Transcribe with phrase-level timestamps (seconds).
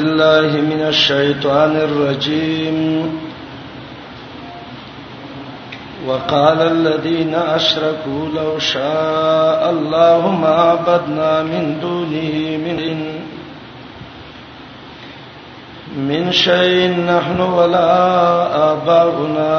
[0.00, 2.76] الله من الشيطان الرجيم
[6.06, 12.36] وقال الذين أشركوا لو شاء الله ما عبدنا من دونه
[12.66, 12.78] من
[16.08, 17.90] من شيء نحن ولا
[18.72, 19.58] آباؤنا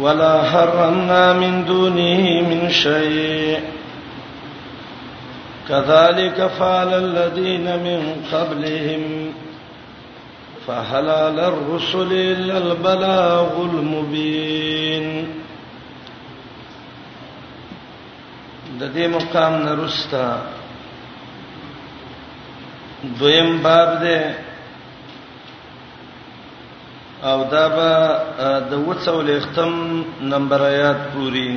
[0.00, 3.75] ولا حرمنا من دونه من شيء
[5.68, 9.32] كذلك فعل الذين من قبلهم
[10.66, 15.34] فهل على الرسل إلا البلاغ المبين
[18.80, 20.28] د دې مقام نرستا
[23.20, 24.34] دویم باب ده
[27.30, 27.94] او دا به
[28.70, 29.74] د وڅولې ختم
[30.32, 31.48] نمبر آیات پوری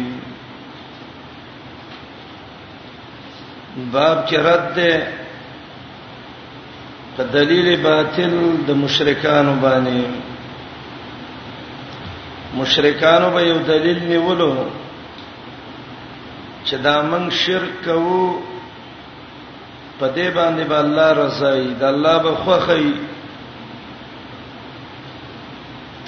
[3.91, 5.07] باب کې رد ده
[7.15, 8.33] په دلیل باطل
[8.67, 10.01] د مشرکانو باندې
[12.55, 14.55] مشرکانو به یو دلیل نیولو
[16.65, 18.23] چې دا موږ شرک کوو
[19.99, 22.89] په دې باندې به با الله رضای د الله به خوخی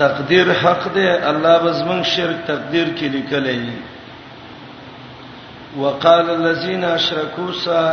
[0.04, 3.74] تقدیر حق دی الله به زمون شرک تقدیر کې لیکلی دی
[5.78, 7.84] وقال الذين اشركوا سا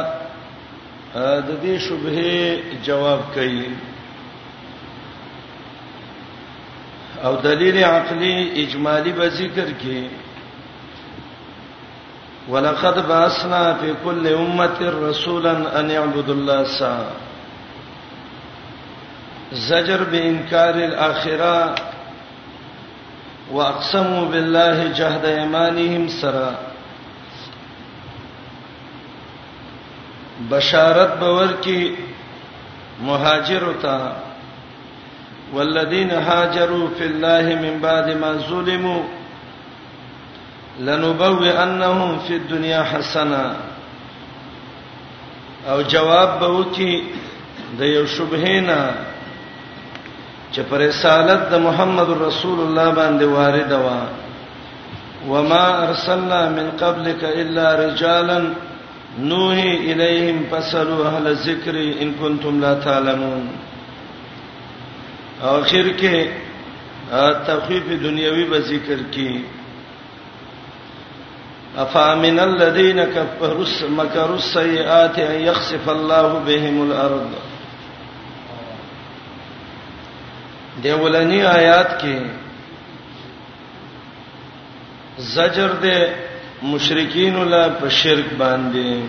[1.48, 3.70] د دې شبهه جواب کوي
[7.28, 10.08] او دلیل عقلی اجمالی به ذکر کوي
[12.50, 16.98] ولقد بعثنا في كل امه رسولا ان يعبدوا الله سا
[19.52, 21.74] زجر بانكار الاخره
[23.52, 26.67] واقسموا بالله جهد ايمانهم سرا
[30.50, 31.94] بشارت باور کی
[33.06, 33.96] مهاجر تا
[35.52, 39.02] والذین هاجروا فی الله من بعد ما ظلموا
[40.80, 43.54] لنبوئنهم فی الدنيا حسنا
[45.68, 47.02] او جواب به وکي
[47.78, 48.78] د یو شبهینا
[50.52, 54.00] چې پر رسالت د محمد رسول الله باندې وارد وا
[55.34, 58.40] وما ارسلنا من قبلك الا رجالا
[59.16, 63.48] نوحي اليهم فسلوا اهل الذکر ان کنتم لا تعلمون
[65.52, 66.26] اخر کې
[67.46, 69.32] تخفیف دنیوي به ذکر کې
[71.86, 77.30] افامن الذين كفروا مكروا السيئات ان يخسف الله بهم الارض
[80.82, 82.16] دیولنی آیات کې
[85.34, 85.98] زجر دے
[86.62, 89.06] مشرکین لا په شرک باندې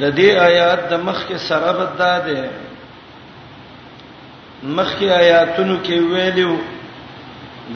[0.00, 2.42] د دې آیات د مخ کې سره بداده
[4.78, 6.52] مخ کې آیاتونو کې ویلو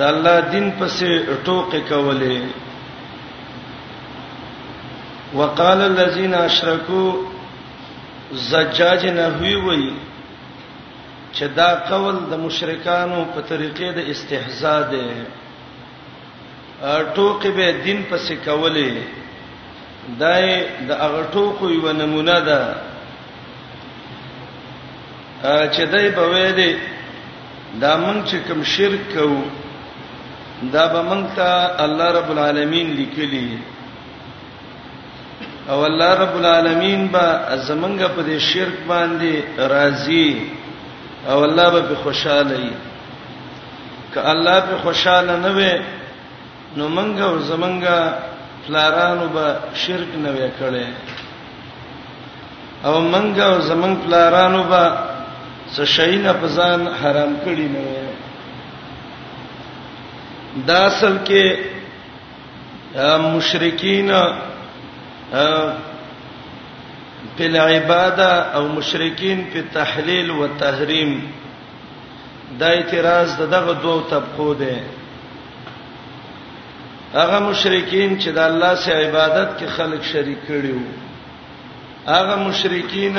[0.00, 1.10] د الله دین پسې
[1.44, 2.38] ټوکې کولې
[5.34, 7.10] وقال الذين اشركوا
[8.48, 9.84] زجاج نه وی وی
[11.32, 15.06] چې دا قول د مشرکانو په طریقې د استهزاء ده
[17.14, 18.92] ټوکې به دین پسې کولې
[20.20, 20.46] دای
[20.88, 22.60] د هغه ټوکو یو نمونه ده
[25.74, 26.72] چې دای په وې دي
[27.82, 29.42] دا مونږ چې کوم شرک کوو
[30.74, 31.50] دا به مونږ ته
[31.84, 33.48] الله رب العالمین لیکلي
[35.70, 37.26] او الله رب العالمین به
[37.68, 40.50] زمونږ په دې شرک باندې راضي
[41.28, 42.74] او الله به خوشاله وي
[44.14, 45.74] که الله به خوشاله نه وي
[46.76, 47.98] نو منګه او زمنګه
[48.66, 49.46] پلارانو به
[49.84, 50.88] شرک نه وکړي
[52.88, 54.84] او منګه او زمنګ پلارانو به
[55.74, 57.84] څه شي نه پزان حرام کړی نه
[60.66, 61.44] دا اصل کې
[63.34, 64.08] مشرکین
[67.36, 71.12] په العباده او مشرکین په تحلیل او تحریم
[72.60, 74.76] دا اعتراض دغه دوه طبقو ده
[77.12, 80.88] هغه مشرکین چې د الله سره عبادت کې خلک شریک کړي وو
[82.06, 83.16] هغه مشرکین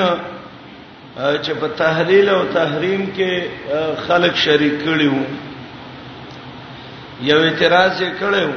[1.44, 3.31] چې په تحلیل او تحریم کې
[4.07, 5.25] خلک شریک کړي وو
[7.28, 8.50] یو اعتراض یې کړو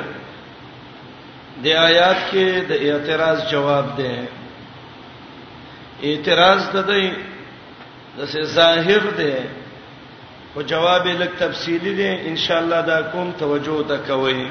[1.64, 4.16] د آیات کې د اعتراض جواب دی
[6.02, 7.04] اعتراض تدې
[8.18, 9.36] د څه ظاهر دی
[10.54, 14.46] او جواب یې لک تفصیلی دی ان شاء الله دا کوم توجه وکوي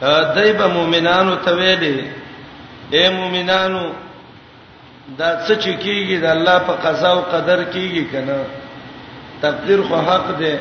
[0.00, 1.94] دایبه مؤمنانو ته ویلې
[2.94, 3.84] اے مؤمنانو
[5.18, 8.38] دا څه چې کیږي د الله په قضا او قدر کیږي کنه
[9.44, 10.54] تقدیر خو حق دی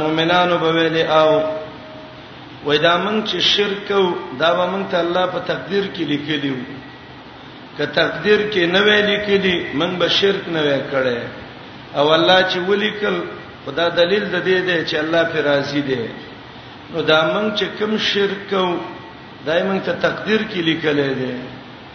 [0.00, 1.28] مؤمنانو به ویلې او
[2.64, 4.04] وای دا مونږ چې شرک او
[4.40, 6.64] دا به مونږ ته الله په تقدیر کې لیکلی وو
[7.76, 11.18] که تقدیر کې نه وی لیکلی مونږ به شرک نه وی کړی
[11.98, 13.16] او الله چې ولیکل
[13.66, 16.00] خدا دلیل د دې دی چې الله پر راضي دی
[16.90, 18.66] نو دا موږ چې کوم شرک او
[19.46, 21.34] دایمن ته تقدیر کې لیکلې ده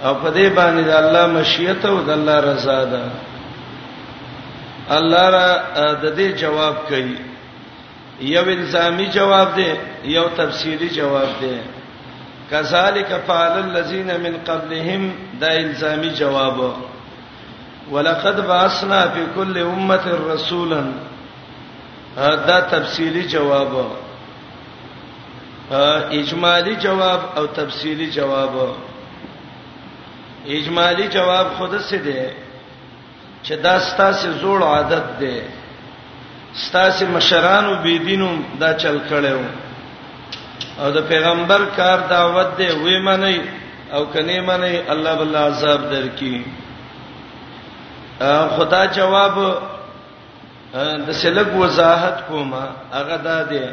[0.07, 3.03] او په دې باندې د الله مشیت او د الله رضا ده
[4.97, 5.47] الله را
[5.93, 7.17] د دې جواب کوي
[8.35, 9.69] یو الزامي جواب دی
[10.11, 11.57] یو تفصيلي جواب دی
[12.51, 15.11] کذالک فعل الذين من قبلهم
[15.41, 16.61] دا الزامي جواب
[17.91, 20.81] ولقد بعثنا في كل امه رسولا
[22.49, 23.77] دا تفصيلي جواب
[25.71, 28.55] اجمالی جواب او تفصیلی جواب
[30.47, 32.21] اجمالی جواب خود څه دی
[33.43, 35.41] چې دا ستاسو زوړ عادت دی
[36.67, 38.29] ستاسو مشرانو بی دینو
[38.59, 39.43] دا چل کړو
[40.79, 43.39] او د پیغمبر کار دعوت دی وې منی
[43.93, 46.33] او کني منی الله بل عذاب درکې
[48.57, 49.35] خدا جواب
[51.07, 53.63] د سلګ وضاحت کومه هغه دا دی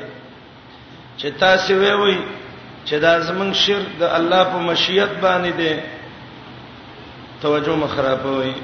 [1.16, 2.16] چې تاسو وی وی
[2.87, 5.72] چې دا زمنګ شرک د الله په مشیت باندې دی
[7.43, 8.55] توجه مخربوي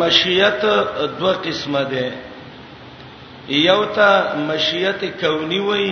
[0.00, 0.60] مشیت
[1.18, 2.12] دوه قسمه ده
[3.60, 4.10] یو ته
[4.48, 5.88] مشیت کونی وای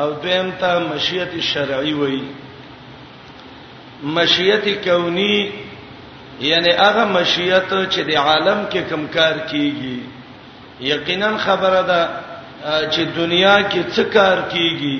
[0.00, 2.20] او دویم ته مشیت شرعی وای
[4.18, 5.34] مشیت کونی
[6.40, 9.98] یعنی هغه مشیت چې د عالم کې کمکار کیږي
[10.92, 12.00] یقینا خبره ده
[12.64, 14.98] چې دنیا کې څه کار کیږي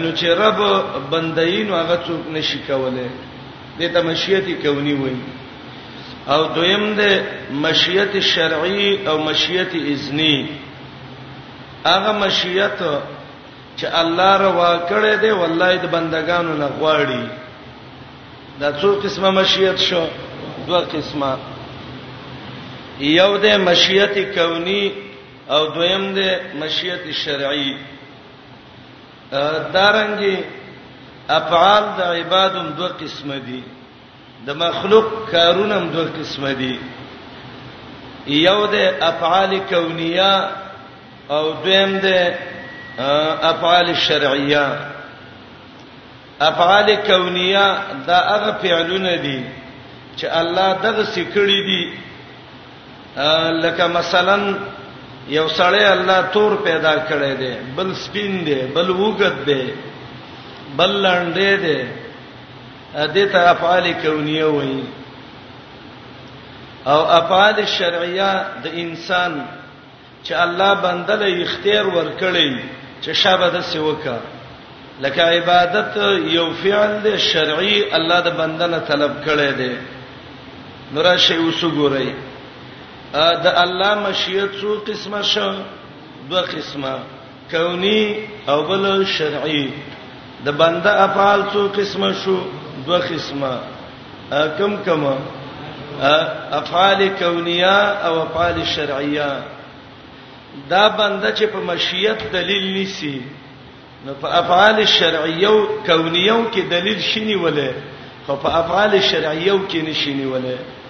[0.00, 0.60] نو چې رب
[1.10, 3.08] بندین هغه څوک نشي کولای
[3.78, 5.20] دې ته مشیت کونی وایي
[6.32, 7.10] او دویم ده
[7.62, 10.36] مشیت شرعی او مشیت اذنی
[11.84, 12.78] هغه مشیت
[13.78, 17.22] چې الله روا کړې ده والله د بندگانو نه غواړي
[18.60, 20.04] دا څو قسمه مشیت شو
[20.66, 21.36] دوه قسمه
[23.00, 25.11] یو ده مشیت کونی
[25.50, 26.20] او دویم د
[26.60, 27.72] مشیت شرعی
[29.74, 30.36] دارنګي
[31.28, 33.62] افعال د عبادم دوه قسمه دي
[34.46, 36.78] د مخلوق کارونه هم دوه قسمه دي
[38.26, 40.34] یو د افعال کونیه
[41.30, 42.06] او دویم د
[43.52, 44.66] افعال شرعیه
[46.40, 47.66] افعال کونیه
[48.06, 49.44] دا هغه فعلونه دي
[50.16, 51.82] چې الله دغه سکړې دي
[53.66, 54.54] لکه مثلا
[55.28, 59.70] یو سړی الله تور پیدا کړی دی بل سپین دی بل وګد دی
[60.76, 61.82] بل لاندې دی
[62.94, 64.82] ا دې ته افعال کونیه وایي
[66.86, 69.44] او افعال شرعیه د انسان
[70.24, 72.58] چې الله بنده له اختیار ورکړي
[73.04, 74.16] چې شابه د سیوکا
[75.02, 75.96] لکه عبادت
[76.36, 79.72] یو فعل دی شرعي الله د بنده نه طلب کړي دی
[80.94, 82.06] نو راشي وسګورئ
[83.14, 85.48] د الله مشیت څو قسمه شو
[86.30, 86.92] دوه قسمه
[87.50, 88.00] کونی
[88.48, 88.86] او بل
[89.16, 89.64] شرعي
[90.44, 92.36] د بنده افعال څو قسمه شو
[92.86, 93.52] دوه قسمه
[94.58, 95.02] کم کم
[96.62, 97.76] افعال کونیه
[98.08, 99.30] او افعال شرعیه
[100.70, 103.16] دا بنده چې په مشیت دلیل نیسی
[104.06, 107.72] نو په افعال شرعیه او کونیه کې دلیل شینی ولې
[108.26, 110.80] خو په افعال شرعیه کې نشینی ولې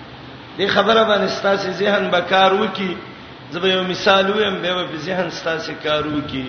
[0.59, 2.97] دې خبره باندې ستاسو ذهن به کار وکي
[3.53, 6.45] زبې یو مثال ویم به په ذهن ستاسو کار وکي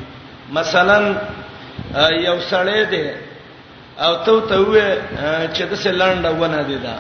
[0.54, 0.98] مثلا
[2.28, 3.10] یو سړی دی
[4.00, 4.98] او ته ته وې
[5.56, 6.98] چې د سلانډه ونه دی دا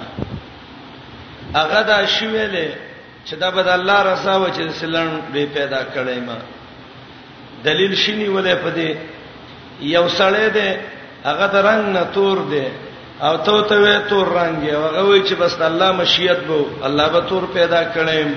[1.59, 2.67] هغه دا شویلې
[3.25, 6.37] چې دا به د الله رضا و چې د سلانډه پیدا کړې ما
[7.63, 8.95] دلیل شینی ولې په دې
[9.81, 10.69] یو سړی دی
[11.23, 12.65] هغه د رنگ نه تور دی
[13.21, 17.07] او ته ته وې تور رنگ یو هغه وی چې بس الله مشیت بو الله
[17.09, 18.27] به تور پیدا کړي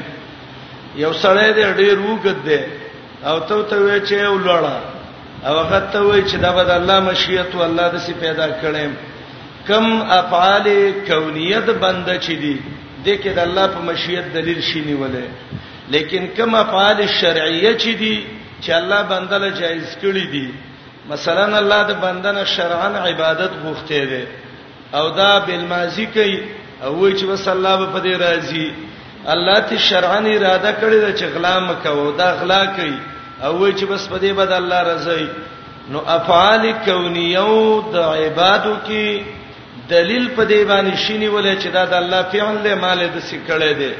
[1.02, 2.60] یو سړی دې ډېر وګد دې
[3.28, 4.78] او ته ته وې چې ولړا
[5.46, 8.88] او هغه ته وې چې دا به الله مشیت او الله دې سي پیدا کړي
[9.68, 9.86] کم
[10.20, 10.66] افعال
[11.08, 12.56] کونیت بنده چي دي
[13.04, 15.28] دې کې د الله په مشیت دلیل شینی ولې
[15.88, 18.16] لیکن کم افعال شرعیه چي دي
[18.62, 20.48] چې الله بندله جایز کړی دي
[21.10, 24.24] مثلا الله د بندنه شرعن عبادت غوښته دي
[24.96, 26.40] او دا بالماضی کوي
[26.84, 28.72] او وای چې بس الله به په دې راضي
[29.34, 32.98] الله ته شرعن اراده کړی دا چې غلا مکو دا غلا کوي
[33.42, 35.28] او وای چې بس په دې بد الله راضي
[35.90, 39.20] نو افعال کونیو د عبادو کې
[39.90, 43.72] دلیل په دې باندې شینی ولې چې دا د الله فعل له مال د سکړې
[43.80, 43.92] دي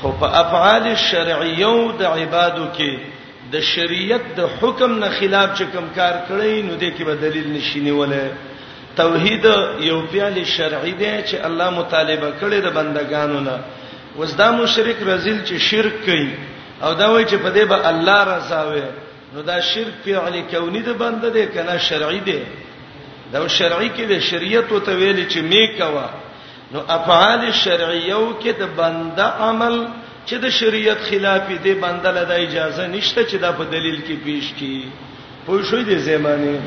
[0.00, 2.98] خو په افعال شرعیو د عبادو کې
[3.52, 7.50] د شریعت د حکم نه خلاف چې کوم کار کړی نو دې کې به دلیل
[7.56, 8.26] نشینی ولې
[9.00, 9.44] توحید
[9.88, 13.56] یو پیال شرعي دی چې الله مطالبه کړي د بندگانو نه
[14.20, 16.30] وزدا مشرک رزل چې شرک کوي
[16.86, 18.82] او دا وایي چې په دې به الله رضاوي
[19.34, 22.38] نو دا شرک فعل کونی د بنده دی کنه شرعي دی
[23.32, 26.06] دا شرعي کې د شریعت او تویل چې میکوا
[26.72, 29.80] نو افعال شرعیو کې د بنده عمل
[30.26, 34.16] چې د شریعت خلاف دی بنده له د اجازه نشته چې دا په دلیل کې
[34.24, 34.82] پیش کی
[35.46, 36.60] پوه شوې د زمانه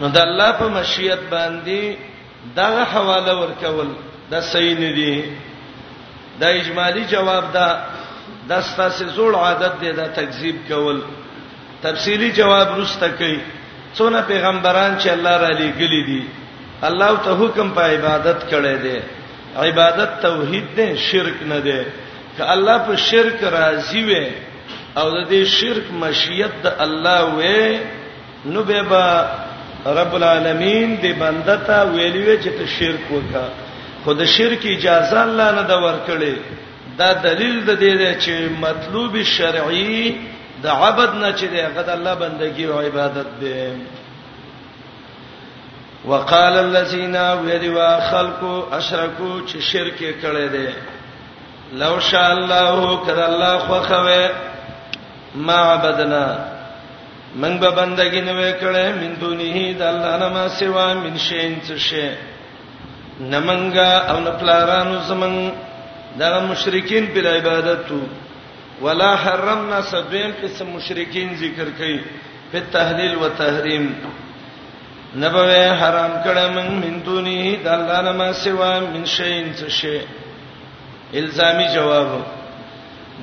[0.00, 1.96] نو د الله په مشیت باندې
[2.56, 3.88] دا حواله ورکول
[4.30, 5.14] دا صحیح نه دی
[6.40, 7.68] دا اجمالی جواب دا
[8.48, 11.00] د ستاسو زوړ عادت دی دا تکذیب کول
[11.86, 13.38] تفصیلی جواب رسته کوي
[13.98, 16.22] څونه پیغمبران چې الله را لېګلې دي
[16.90, 19.00] الله ته حکم په عبادت کړي دي
[19.64, 21.78] عبادت توحید دی شرک نه دی
[22.36, 24.20] که الله په شرک راضي وي
[24.96, 27.78] او د دې شرک مشیت د الله وي
[28.52, 28.80] نو به
[29.94, 33.44] رب العالمین دې بنده ته ویلوي چې ته شرک وکا
[34.04, 36.34] خود شرک اجازه الله نه دا ورکړي
[36.98, 40.14] دا دلیل د دې دی چې مطلوب شرعي
[40.62, 43.68] د عبادت نه چې دی غد الله بندگی او عبادت دی
[46.04, 50.68] وقال الذين وروا خلق اشركوا چې شرک کړي دي
[51.78, 54.30] لو شاء الله کړه الله خو خوې
[55.34, 56.54] ما عبدنا
[57.42, 61.74] من به بندګی نه وکړې من دونه د الله نه ما سوا من شین څه
[61.88, 62.06] شی
[63.32, 65.38] نمنګا او نپلارانو زمنګ
[66.20, 67.98] دا مشرکین په عبادت تو
[68.84, 71.96] ولا حرمنا سبین قسم مشرکین ذکر کړي
[72.50, 73.84] په تحلیل و تحریم
[75.22, 79.98] نبوې حرام کړه من من دونه د الله نه ما سوا من شین څه شی
[81.20, 82.08] الزامي جواب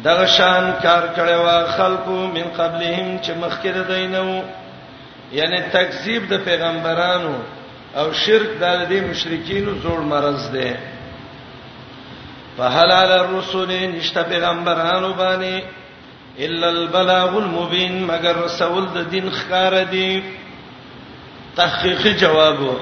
[0.01, 4.41] دغه شان کار کړي وا خلقو من قبلهم چې مخکره دینو
[5.39, 7.33] یعنی تکذیب د پیغمبرانو
[8.01, 10.77] او شرک د دې مشرکینو زوړ مرز ده
[12.57, 15.63] فهلال الرسل نشته پیغمبرانو باندې
[16.47, 20.09] الا البلاغ المبين مگر رسول د دین خاره دی
[21.61, 22.75] تحقیقی جوابو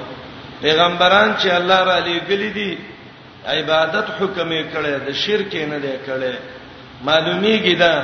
[0.64, 2.78] پیغمبران چې الله را لېګل دي
[3.46, 6.34] عبادت حکم یې کړی د شرک نه دی کړی
[7.06, 7.94] معلومیږي دا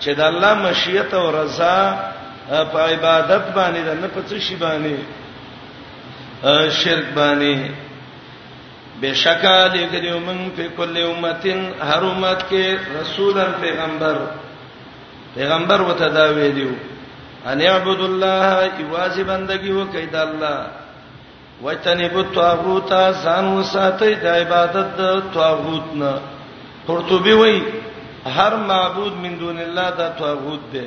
[0.00, 1.76] چې د الله مشیت او رضا
[2.72, 4.96] په عبادت باندې نه په څه شی باندې
[6.82, 7.56] شرک باندې
[9.02, 11.60] بشکا لګریو من په کله امتين
[11.90, 14.16] هر امت کې رسولن پیغمبر
[15.34, 16.70] پیغمبر وته دا ویلو
[17.46, 20.66] ان يعبد الله ایواز بندگی وکید الله
[21.64, 22.88] وجتنب الطاغوت
[23.24, 26.12] ځان وساتئ د عبادت د طاغوت نه
[26.88, 27.60] قرطبي وایي
[28.26, 30.84] هر معبود من دون الله دا توغوت دی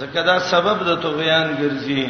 [0.00, 2.04] ځکه دا سبب د توغیان ګرځي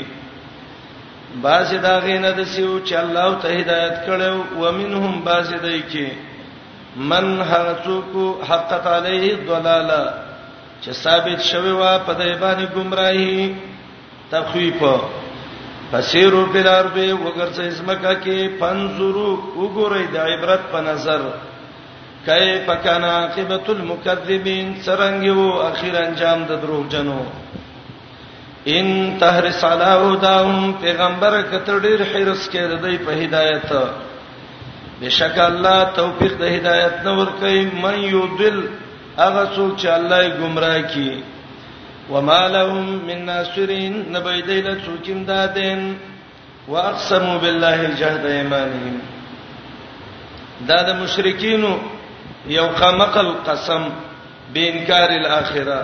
[1.43, 6.09] بعض دا غینه د سیو چې الله ته هدایت کړو او منهم بعض دای کې
[7.11, 8.11] من هرڅوک
[8.51, 10.03] حقت علیه ضلاله
[10.83, 13.55] چې ثابت شوی وا په دای باندې گمراهی
[14.31, 14.83] تخویف
[15.93, 21.21] فسیرو بلاربه وګرځه اسمکه کې فنزورو وګورئ د عبرت په نظر
[22.29, 27.21] کیف کان عاقبت المکذبین سرنګ وو اخیر انجام د دروغجنو
[28.75, 33.71] ان تحرس علی هداهم پیغمبر کتر ډیر حرس کې د دوی په هدایت
[35.01, 38.63] بشک الله توفیق د هدایت نور کوي من یضل
[39.19, 41.17] هغه څوک چې الله یې گمراه کړي
[42.15, 45.93] وما لهم من ناصرين نبيدل څوکیم دادین
[46.73, 48.97] واقسموا بالله جهد ایمانهم
[50.71, 51.79] دا د مشرکینو
[52.57, 53.83] یو خمقل قسم
[54.55, 55.81] بینکار الاخره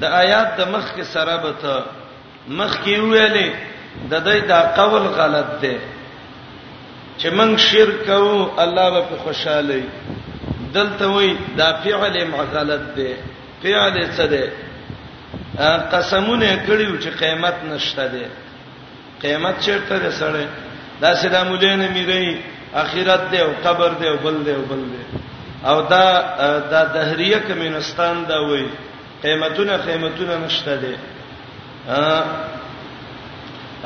[0.00, 1.74] د آیات د مخ کې سره به ته
[2.58, 3.48] مخ کې ویلې
[4.10, 5.76] د دې دا قول غلط دی
[7.20, 8.26] چې موږ شرک او
[8.64, 9.80] الله به خوشاله
[10.76, 12.14] دلته وای دا فعل
[12.54, 13.10] غلط دی
[13.62, 14.44] فعل څه دی
[15.92, 18.24] قسمونه کړیو چې قیامت نشته دی
[19.22, 20.46] قیامت چیرته ده سره
[21.02, 22.40] دا سلام ولین میری
[22.82, 25.02] اخرت دی او قبر دی او بل دی او بل دی
[25.70, 26.06] او دا
[26.72, 28.66] د دهریه کمنستان دا وای
[29.22, 30.94] قیمتونه قیمتونه نشته دي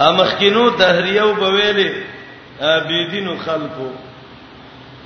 [0.06, 1.90] ا مخکینو دهریه وبویلې
[2.88, 3.90] بی دینو خلقو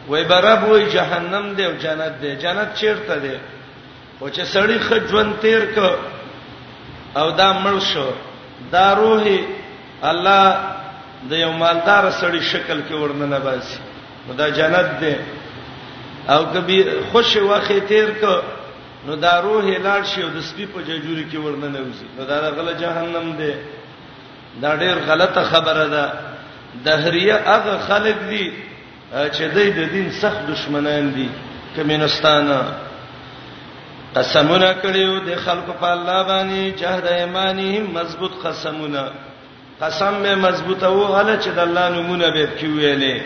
[0.09, 3.35] وای برب وای جهنم دی او جنت دی جنت چیرته دی
[4.21, 5.79] او چې سړی خجون تیر ک
[7.21, 8.09] او دا مړ شو
[8.73, 9.39] دا روحي
[10.11, 10.47] الله
[11.31, 13.79] د یو مالدار سړی شکل کې ورننه باسي
[14.39, 15.15] دا جنت دی
[16.29, 18.25] او کبي خوش وخت تیر ک
[19.07, 22.37] نو دا روح لاړ شي او د سپي په ججوري کې ورننه وځي نو دا
[22.59, 23.53] غلط جهنم دی
[24.63, 26.13] دا ډیر غلطه خبره ده
[26.85, 28.45] دهریه هغه خلک دي
[29.13, 31.29] چې د دین سخت دشمنان دي
[31.77, 32.59] کمنستانه
[34.17, 39.05] قسمونه کړیو د خلکو په الله باندې جهد ایمانهم مضبوط قسمونه
[39.81, 43.17] قسم مې مضبوطه وو هله چې د الله نمونه به کی ویلې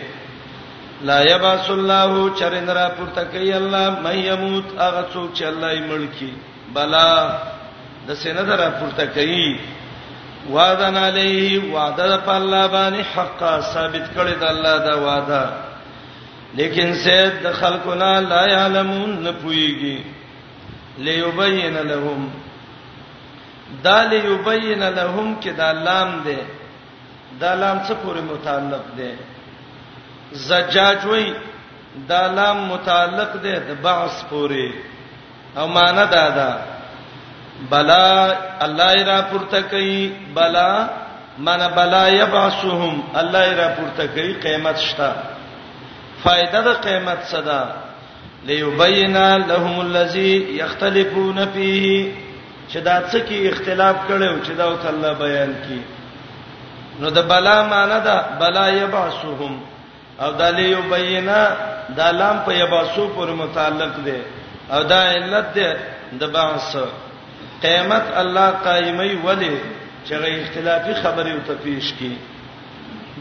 [1.01, 5.81] لا یبعث الله چرن را پورته کوي الله مې يموت هغه څوک چې الله یې
[5.89, 6.33] ملکی
[6.73, 7.29] بلا
[8.07, 9.59] د سینه را پورته کوي
[10.51, 15.43] وعدن علیه وعده په الله باندې حقا ثابت کړی د الله دا وعده
[16.55, 19.97] لیکن سید د خلقنا لا یعلمون نه پويږي
[20.97, 22.31] ليبین لهم
[23.83, 26.37] دا ليبین لهم کې دا لام ده
[27.39, 29.11] دا لام څه پورې متعلق ده
[30.49, 31.33] زجاج وای
[32.09, 34.73] دا لام متعلق ده د بعث پورې
[35.57, 36.49] او معنا دا ده
[37.69, 40.89] بلا الله را پورته کوي بلا
[41.37, 45.09] معنا بلا يبعثهم الله را پورته کوي قیامت شته
[46.23, 47.61] فائدہ د قیامت صدا
[48.47, 52.13] ليبين لهم الذي يختلفون فيه
[52.71, 55.81] چې دا څه کې اختلاف کړو چې دا او تعالی بیان کړي
[57.01, 59.59] نو د بلا معنا ده بلا يبعثهم
[60.19, 61.41] او د لیو بینا
[61.97, 64.19] د لام په یباسو پر متعلق دی
[64.73, 65.69] او دا علت دی
[66.21, 66.67] د باس
[67.63, 69.55] قیامت الله قائمي ولی
[70.05, 72.15] چې غي اختلافي خبره او تفیش کی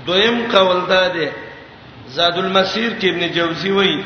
[0.07, 1.29] دویم قول دا دی
[2.17, 3.99] زاد المسیر کې ابن جوزی وایي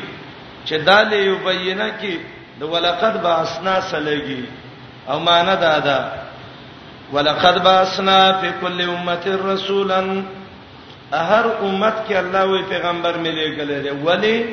[0.67, 2.15] چې دا لیو بینا کې
[2.59, 4.41] د ولقد باسنا سلګي
[5.09, 6.11] او معنا دا ده
[7.13, 10.03] ولقد باسنا فی کل امه رسولا
[11.17, 14.45] هر امت کې الله وی پیغمبر ملي کله دی ولی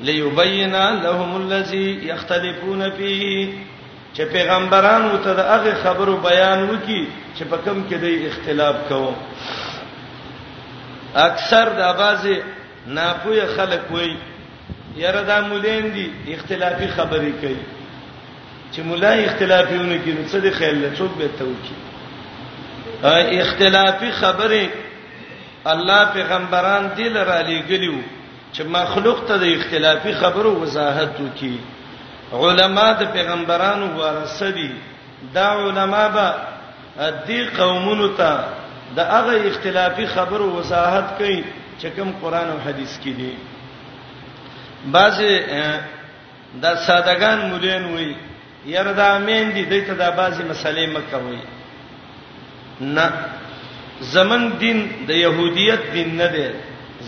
[0.00, 3.48] ليبين لهم الذي يختلفون فيه
[4.14, 7.06] چې پیغمبرانو ته د هغه خبرو بیان وکي
[7.38, 9.12] چې په کوم کې د اختلاف کوو
[11.14, 12.36] اکثر د ابازه
[12.86, 14.16] ناپوهه خلک وي
[14.96, 17.56] یره دا مولین دي اختلافي خبرې کوي
[18.72, 21.74] چې مولا اختلافيونه کوي څه دي خیال له څوک به توکي
[23.40, 24.70] اختلافي خبرې
[25.72, 27.98] الله پیغمبران دل را لګلیو
[28.52, 31.58] چې مخلوق ته د اختلافي خبرو وضاحت وکي
[32.32, 34.70] علما د پیغمبرانو ورثه دي
[35.34, 36.34] دا علما به
[37.26, 38.44] دې قومونو ته
[38.96, 41.44] د هغه اختلافي خبرو وضاحت کوي
[41.80, 43.32] چې کوم قران او حديث کې دي
[44.92, 45.40] بعضي
[46.62, 48.16] د سادهګان مولین وي
[48.66, 51.38] یره دا مین دي دته دا بعضي مسلې مکه وي
[52.80, 53.10] نه
[54.00, 56.46] زمن دین د يهودیت دین نه دی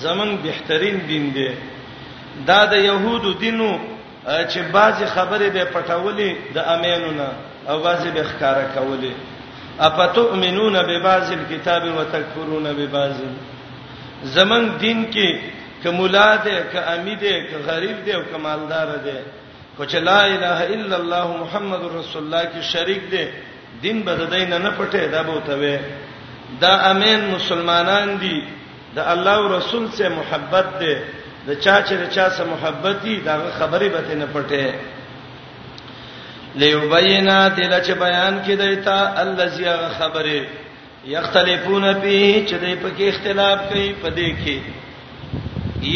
[0.02, 1.48] زمن بهترین دین دی
[2.46, 3.78] دا د يهودو دینو
[4.28, 7.28] چې بعضی خبرې به پټولې د امینونه
[7.68, 9.12] او بعضی به ښکارا کولې
[9.80, 13.16] افتؤمنون ببعض الكتاب وتكفرون ببعض
[14.24, 15.38] زمن دین کې
[15.84, 19.18] کمولاد ک امید ک غریب دی او کمالدار دی
[19.76, 23.24] خو چې لا اله الا الله محمد رسول الله کې شریک دی
[23.82, 25.78] دین بددین نه پټه دا بوته وي
[26.60, 28.40] دا امین مسلمانان دي
[28.94, 30.94] د الله او رسول سره محبت ده
[31.48, 34.74] د چا چې د چا سره محبت دي دا خبرې به نه پټه
[36.60, 39.66] ليبینا دل چې بیان کې دیتا الذي
[39.98, 40.40] خبره
[41.14, 44.60] یختلفون فيه چې دې په کې اختلاف کوي په دې کې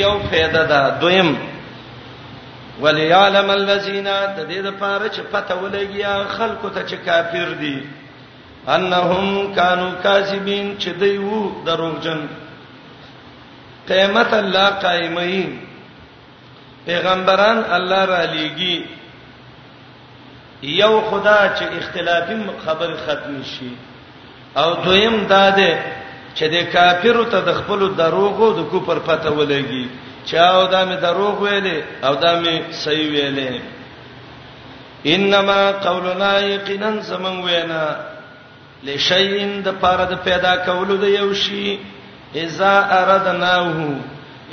[0.03, 1.33] یو فائدہ ده دویم
[2.83, 7.77] وليعلم الذين تدید پاره چې پته ولګیا خلکو ته چې کافر دي
[8.69, 12.27] انهم كانوا كاذبين چې دوی وو دروغجن
[13.89, 15.57] قیامت الله قائمین
[16.87, 18.85] پیغمبران الله را لیږي
[20.63, 23.71] یو خدا چې اختلافي خبر ختم شي
[24.57, 25.79] او دویم دا ده
[26.35, 29.87] چې د کافرو ته د خپل دروغو د کوپر پته ولګي
[30.27, 33.61] چا او دا مې دروغ ویلې او دا مې صحیح ویلې
[35.07, 38.12] انما قولنا یقینا سمون وینا
[38.87, 41.77] لشین د پاره د پیدا کولو د یو شی
[42.45, 43.77] اذا اردناه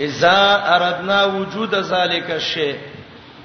[0.05, 0.39] اذا
[0.77, 2.71] اردنا وجود ذالک الشی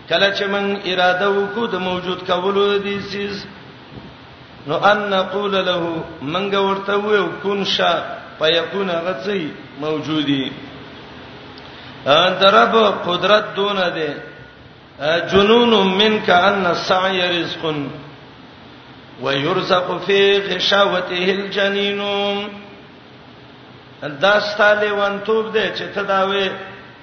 [0.08, 3.46] کله چې من اراده وکړو د موجود کولو د دې چیز
[4.66, 5.78] نو ان نقول له
[6.22, 7.92] منګه ورته وې کون شا
[8.40, 9.48] پيكون غسی
[9.80, 10.44] موجودی
[12.40, 12.72] درب
[13.06, 14.14] قدرت دون ده
[15.32, 15.70] جنون
[16.00, 17.78] منک ان السعي رزقن
[19.22, 22.00] ويرزق في غشاوته الجنين
[24.02, 26.48] دا ستاله وانتوب دی چې ته دا وې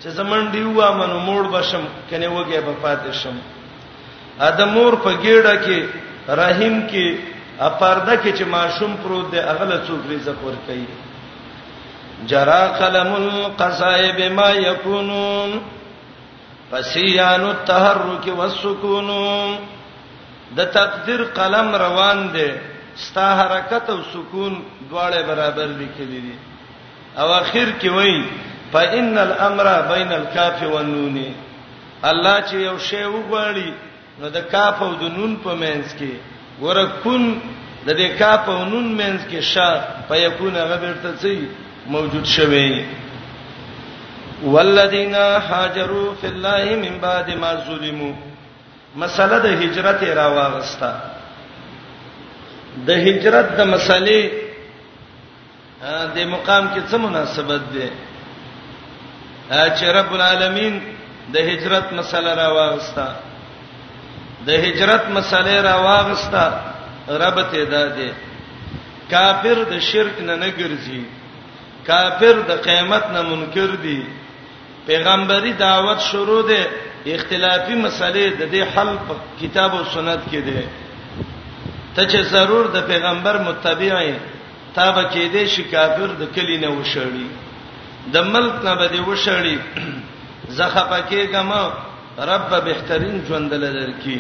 [0.04, 3.36] چې زمون دی و امنو موړ بشم کنه وګه په پاتې شم
[4.48, 5.80] ادمور په گیړه کې
[6.42, 7.18] رحیم کې
[7.68, 10.86] اپرده کې چې ماشوم پروت دی اغله څوک رزق ور کوي
[12.30, 15.60] جرا قلم القصائب ما يكونون
[16.72, 19.10] فسيان التحرك والسكون
[20.58, 22.48] د تقدیر قلم روان دی
[23.04, 24.54] ستا حرکت او سکون
[24.90, 26.34] دواړه برابر لیکلي دي
[27.18, 28.24] او اخر کې وایي
[28.74, 31.36] فإن الأمر بين الكاف والنون
[32.12, 33.72] الله چې یو شی وګړي
[34.22, 36.14] نو د کاف او د نون په منځ کې
[36.62, 37.24] ورکون
[37.88, 39.70] د دې کاف او نون منځ کې شا
[40.10, 41.48] پيكون غبرته سي
[41.96, 42.84] موجود شوي
[44.44, 48.14] والذین هاجروا فی الله من بعد ما ظلموا
[49.00, 50.92] مسله د هجرت را واغستا
[52.88, 54.22] د هجرت د مسلې
[56.16, 57.90] د مقام کې څه مناسبت ده
[59.78, 60.74] چې رب العالمین
[61.34, 63.08] د هجرت مسله را واغستا
[64.48, 66.46] د هجرت مسله را واغستا
[67.08, 68.12] رب ته ده
[69.12, 71.02] کافر د شرک نه نه ګرځي
[71.88, 74.00] کافر د قیامت نه منکر دي
[74.88, 76.64] پیغمبري دعوت شروع ده
[77.08, 80.64] اختلافي مسلې د دې حل په کتاب او سنت کې ده
[81.96, 84.14] ته چې ضرور د پیغمبر متبعې
[84.76, 87.28] تابع کې دې شي کافر د کلی نه وشړي
[88.14, 89.58] د ملک نه به دې وشړي
[90.50, 91.64] زخه پکې کما
[92.30, 94.18] رب بهترین ژوند لدر کې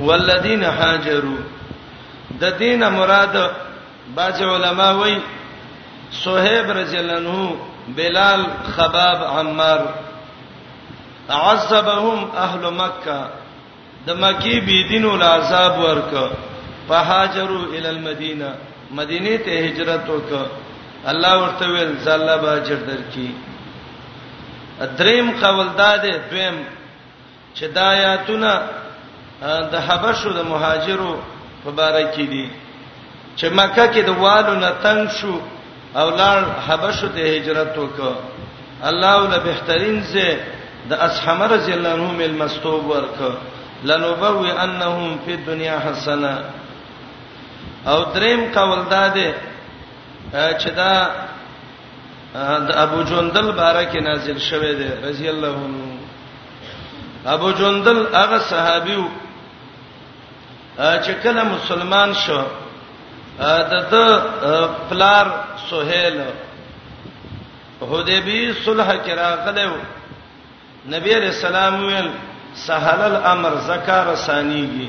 [0.00, 1.44] والذین هاجروا
[2.40, 3.34] د دینه مراد
[4.14, 5.18] باج علماء وای
[6.12, 7.52] صہیب رضی الله عنه
[7.96, 8.44] بلال
[8.76, 9.80] خباب عمار
[11.32, 13.18] عذبهم اهل مکه
[14.06, 16.14] د مکی بی دینو لا عذاب ورک
[16.88, 18.50] فهاجروا ال المدینه
[19.00, 20.30] مدینه ته هجرت وک
[21.10, 23.30] الله ورته ویل زله باجر درکی
[24.98, 26.56] دریم قول داده دویم
[27.56, 28.50] چې د آیاتونه
[29.72, 31.16] د حبشو د مهاجرو
[31.66, 32.50] مبارک دي
[33.36, 35.40] چې مکه کې د والو نتنګ شو
[35.96, 36.38] او لار
[36.68, 38.00] حبشو ته هجرت وک
[38.82, 40.28] الله ول بهترین زه
[40.90, 43.18] د اصحاب رضی الله عنهم المستوب ورک
[43.88, 46.34] لنبوي انهم فی الدنيا حسنه
[47.90, 49.34] او دریم قول داده
[50.32, 51.10] چې دا
[52.68, 59.08] د ابو جندل بارک نازل شوه دی رضی الله عنه ابو جندل هغه صحابي وو
[60.78, 62.40] چې کله مسلمان شو
[63.76, 64.28] د د
[64.90, 65.26] پلار
[65.70, 66.18] سہیل
[67.90, 69.72] حدیبی صلح کرا غلو
[70.88, 72.06] نبی علیہ السلام ویل
[72.58, 74.88] سهل الامر زکار ثانیږي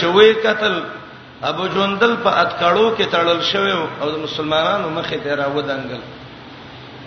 [0.00, 0.80] چوي قتل
[1.50, 6.02] ابو جندل په اتکړو کې تړل شوی او مسلمانانو مخه ته راودانګل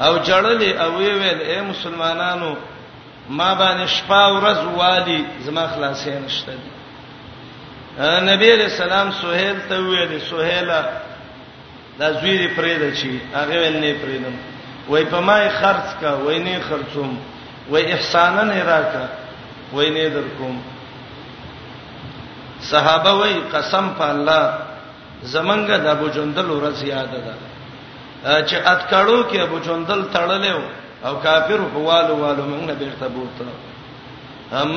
[0.05, 2.53] او جړلې او ویل اے مسلمانانو
[3.29, 6.69] ما باندې شپه ورځ والی زما خلاصې نشته دي
[8.31, 10.81] نبی علیہ السلام سہیل ته ویل سہیلا
[11.99, 14.52] د زوی پرې د چی هغه ولنې پرېدم
[14.89, 17.17] وای په ما خرج کا وای نه خرجوم
[17.71, 19.05] وای احسانا نه راکا
[19.73, 20.57] وای نه درکوم
[22.71, 24.43] صحابه وای قسم په الله
[25.23, 27.33] زمنګ د ابو جندل ورځ یاد ده
[28.47, 30.53] چې اتکړو کې ابو جندل تړلې
[31.07, 33.45] او کافر په والو والو موږ نه بیرته بوته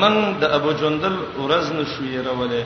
[0.01, 2.65] من د ابو جندل ورځ نشو یې راولې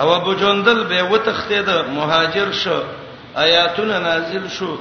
[0.00, 2.80] او ابو جندل به وتختید مهاجر شو
[3.42, 4.74] آیاتونه نازل شو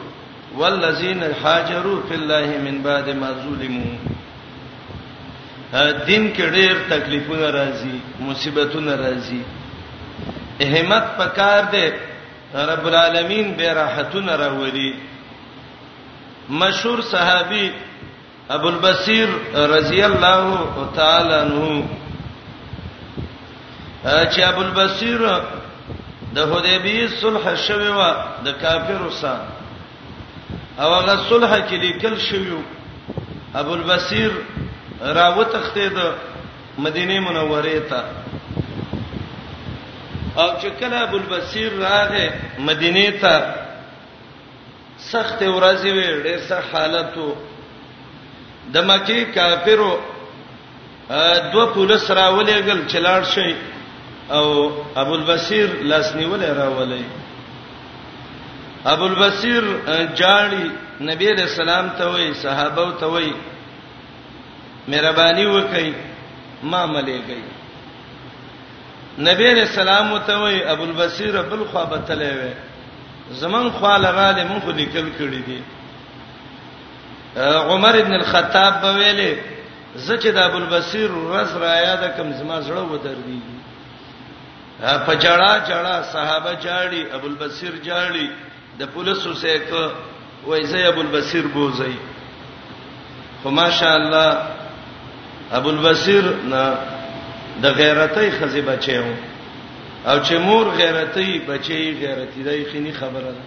[0.58, 3.96] والذین هاجروا فی الله من بعد ما ظلموا
[6.08, 9.42] دین کې ډېر تکلیفونه راځي مصیبتونه راځي
[10.74, 11.88] همت پکار دې
[12.72, 14.92] رب العالمین به راحتونه راوړي
[16.62, 17.68] مشهور صحابي
[18.58, 19.30] ابو البصیر
[19.74, 20.48] رضی الله
[21.00, 21.64] تعالی عنہ
[24.06, 25.20] چې ابو البصیر
[26.34, 28.00] د حدیبیه صلح شوه و
[28.46, 29.48] د کافرو سره
[30.80, 32.58] او هغه صلح کې لیکل شویو
[33.62, 34.32] ابو البصیر
[35.16, 36.14] راو تختې د
[36.86, 38.02] مدینه منوره ته
[40.38, 43.36] او چې کله ابو البصیر راغې مدینه ته
[44.98, 47.34] سخت ورځې وې ډېر سخت حالت وو
[48.74, 49.94] د مکی کافرو
[51.54, 53.56] دوه پولیس راولېګل چلاړ شي
[54.32, 54.48] او
[55.02, 57.04] ابو البصیر لاسنیول راولې
[58.92, 59.64] ابو البصیر
[60.16, 60.72] جاړي
[61.10, 63.34] نبی رسول الله ته وای صحابه ته وای
[64.88, 65.94] مهرباني وکي
[66.64, 67.44] ما ملي گئی
[69.30, 72.54] نبی رسول الله ته وای ابو البصیر بل خو به تلې وای
[73.40, 75.62] زمون خو لغاله مونږ لیکل کړی دي
[77.38, 79.38] عمر ابن الخطاب به ویلې
[79.96, 83.42] زکه د ابو البصیر رز را یاد کم زما زړه ودر دی
[84.80, 88.28] په جړه جړه صحابه جاړي ابو البصیر جاړي
[88.80, 89.66] د پولیسو سیک
[90.48, 91.94] وایزه ابو البصیر بوزي
[93.44, 94.30] خو ماشاء الله
[95.58, 96.62] ابو البصیر نه
[97.64, 99.06] د غیرتۍ خزی بچیو
[100.06, 103.44] او چې مور غیرتۍ بچي غیرتۍ دای خني خبره ده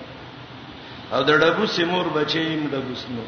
[1.16, 3.24] او د ډبو سیمور بچیم د غسنو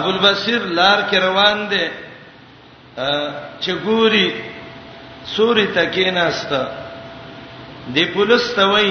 [0.00, 1.84] ابو البصیر لار کې روان دي
[3.60, 4.24] چې ګوري
[5.36, 6.68] سوري تکیناسته
[7.94, 8.90] دی پولیس ته وای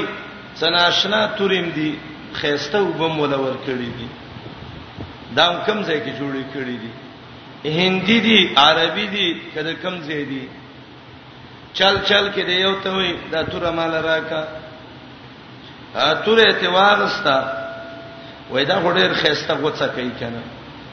[0.59, 1.89] سناشنا توریم دی
[2.41, 4.07] خيسته وبم ولور کړی دی
[5.35, 6.91] دا کم ځای کې جوړی کړی دی
[7.79, 10.39] هندي دی عربي دی کله کم ځای دی
[11.79, 14.41] چل چل کې دی یو ته وي دا تور مال راکا
[15.95, 17.37] ا تور ته واغستا
[18.51, 20.43] وای دا غډیر خيسته غوڅه کوي کنه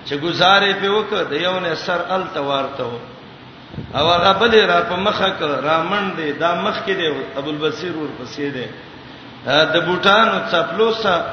[0.07, 2.85] چې گزارې په وکړ د یو نه سر ال توارته
[3.95, 7.07] او هغه بل را په مخه کړ را منډه دا مخ کې دی
[7.43, 8.67] ابو البصیر ور پسې دی
[9.45, 11.27] د بوټانو چپلو سره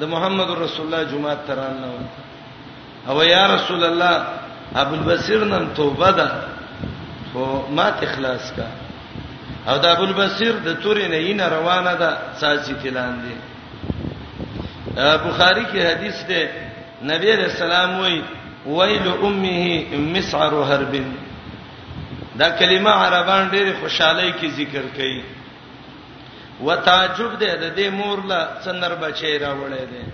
[0.00, 1.92] د محمد رسول الله جمعه تران نو
[3.10, 4.16] او یا رسول الله
[4.82, 6.26] ابو البصیر نن توبه ده
[7.32, 7.44] خو
[7.78, 8.66] ما تخلاص کا
[9.70, 12.10] او د ابو البصیر د تورې نه یې روانه ده
[12.42, 13.34] ساسي فلان دي
[15.24, 16.42] بخاری کې حدیث ده
[17.12, 18.22] نبی رسول الله وی
[18.76, 20.92] ویل امه مسعر حرب
[22.38, 25.22] دا کلمه عربان ډېر خوشاله کې ذکر کړي
[26.62, 30.04] و تعجب دې د دې مور لا څنر بچي راوړې دي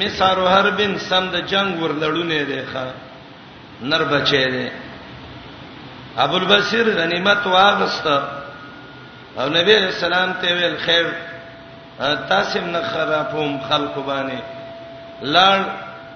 [0.00, 2.84] مسارو هر بن سم د جنگ ورلړونه دي ښا
[3.92, 4.68] نر بچي دي
[6.24, 8.06] ابو البصیر غنیمت واغست
[9.40, 11.06] او نبی رسول الله ته ویل خیر
[12.32, 14.40] تاسو نه خرابوم خلق باندې
[15.22, 15.58] لړ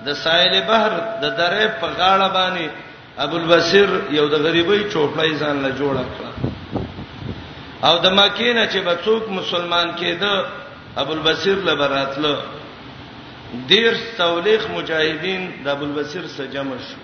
[0.06, 2.66] د سایل بحر د درې په غاړه باندې
[3.26, 6.28] ابو البصیر یو د غریبۍ چوپړی ځان له جوړ کړ
[7.88, 10.34] او د مکې نه چې بڅوک مسلمان کېده
[11.00, 12.36] ابو البصیر لبراتله
[13.70, 16.98] دیر تولیخ مجاهدین د ابو البصیر سره جمع شو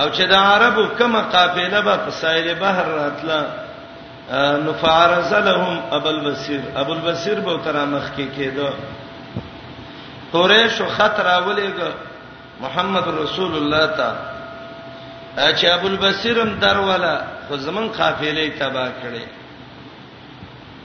[0.00, 3.42] او چې د عربو کومه قافله به په سایل بحر راتله
[4.64, 8.72] نو فارز لهم ابو البصیر ابو البصیر به تر مخ کې کېده
[10.34, 11.76] قریش خطر اولېګ
[12.66, 17.14] محمد رسول الله تعالی چې ابو البصیرم درولا
[17.48, 19.43] خو زمون قافلې تبا کړې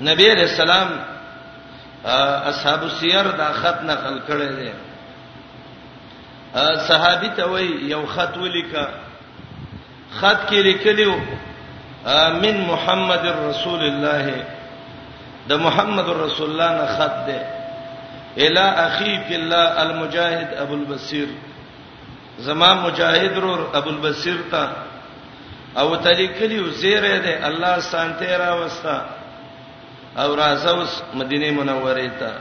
[0.07, 0.91] نبی علیہ السلام
[2.49, 4.69] اصحاب السیر دا خط نقل کړی دی
[6.87, 8.85] صحابي ته وای یو خط ولیکا
[10.19, 11.15] خط کې لیکلو
[12.45, 14.39] من محمد رسول الله
[15.51, 17.39] د محمد رسول الله نه خط دی
[18.47, 21.27] الی اخی فی الله المجاهد ابو البصیر
[22.49, 24.65] زما مجاهد رو ابو البصیر تا
[25.81, 28.99] او تلیکلیو زیره دی الله سانته را وستا
[30.17, 32.31] او راځوس مدینه منوره ته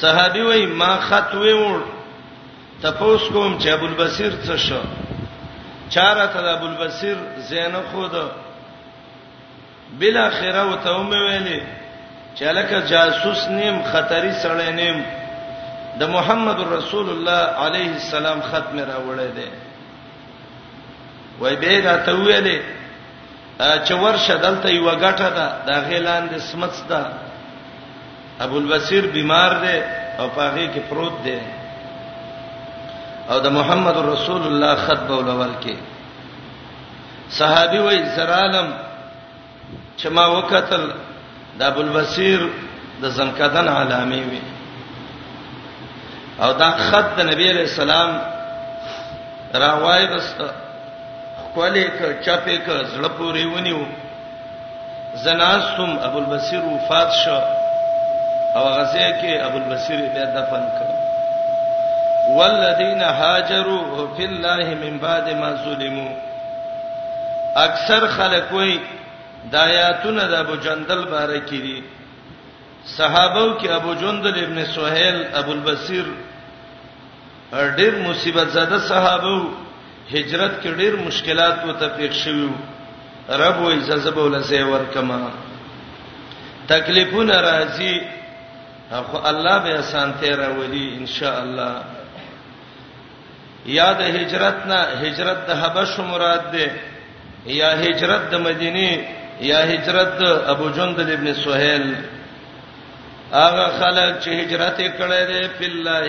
[0.00, 1.80] صحابي وای ما خط ویور
[2.82, 4.80] تپوس کوم چې ابو البصیر څه شو
[5.90, 7.16] چاره ته ابو البصیر
[7.48, 8.12] زینه خود
[10.00, 11.60] بلا خیره وته ومویلې
[12.38, 15.02] چې لکه جاسوس نیم خطرې سره نیم
[15.98, 19.48] د محمد رسول الله علیه السلام ختم راوړی دی
[21.40, 22.80] وای به دا ته ویلې
[23.58, 27.00] چې ورشه دلته یو غټه ده دا غیلان د سمڅ ده
[28.40, 29.78] ابو البصیر بیمار دی
[30.18, 31.38] او پاغه کې پروت دی
[33.30, 35.76] او د محمد رسول الله خط به ولول کې
[37.30, 38.72] صحابي وای زرالم
[39.98, 40.90] چې ما وکتل
[41.58, 42.40] د ابو البصیر
[43.02, 44.40] د زنکدن علامه وي
[46.40, 48.20] او دا خط د نبی رسول الله
[49.54, 50.61] راوای بسته
[51.54, 53.82] خولې ک چپې ک زړه پورې ونیو
[55.24, 57.40] زناستم ابو البصیر وفات شو
[58.56, 60.86] او غزه کې ابو البصیر بیا دفن کړ
[62.36, 63.82] والذین هاجروا
[64.16, 66.10] فی الله من بعد ما ظلموا
[67.62, 68.74] اکثر خلک وای
[69.56, 71.80] د آیاتونه د ابو جندل باره کې دي
[72.96, 76.06] صحابو کې ابو جندل ابن سہیل ابو البصیر
[77.52, 79.38] ډېر مصیبت زده صحابو
[80.14, 82.48] هجرت کې ډېر مشکلات وو ته پیښ شوی
[83.42, 85.20] رب وې ززبه ولا زې ور کما
[86.72, 87.94] تکلیفونه راځي
[89.10, 91.74] خو الله به اسانته راولي ان شاء الله
[93.78, 96.68] یا د هجرت نه هجرت د حبش مراد ده
[97.60, 98.90] یا هجرت د مدینه
[99.50, 101.84] یا هجرت د ابو جندل ابن سہیل
[103.32, 106.08] هغه خلک چې هجرت کړي دي په الله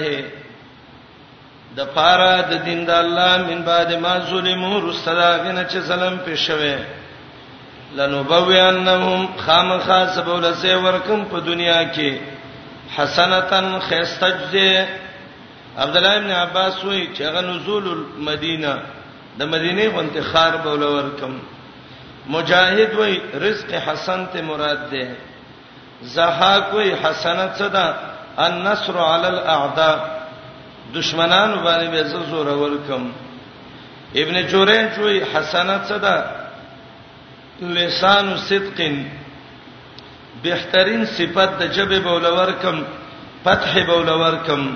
[1.78, 6.40] د پاره د دین د الله من بعد ما ظلمو رسلا غنه چې سلام پېښ
[6.48, 6.76] شوه
[7.98, 12.12] لنبوئنهم خامخا سبول سي ورکم په دنیا کې
[12.98, 14.86] حسنتن خيستجزه
[15.84, 18.78] عبد الله ابن عباس وی چې غ نزول المدینه
[19.40, 21.38] د مدینه غنته خار بول ورکم
[22.34, 23.14] مجاهد وی
[23.46, 25.16] رزق حسن ته مراد ده
[26.18, 27.88] زها کوئی حسنت صدا
[28.44, 30.13] النصر علی الاعداء
[30.94, 33.12] دشمنانو باندې به زه زور ورکم
[34.22, 36.16] ابن جورین چوي حسنات صدا
[37.62, 38.94] لسان صدق
[40.44, 42.82] بهترین صفت د جبه بولور کم
[43.44, 44.68] فتح بولور کم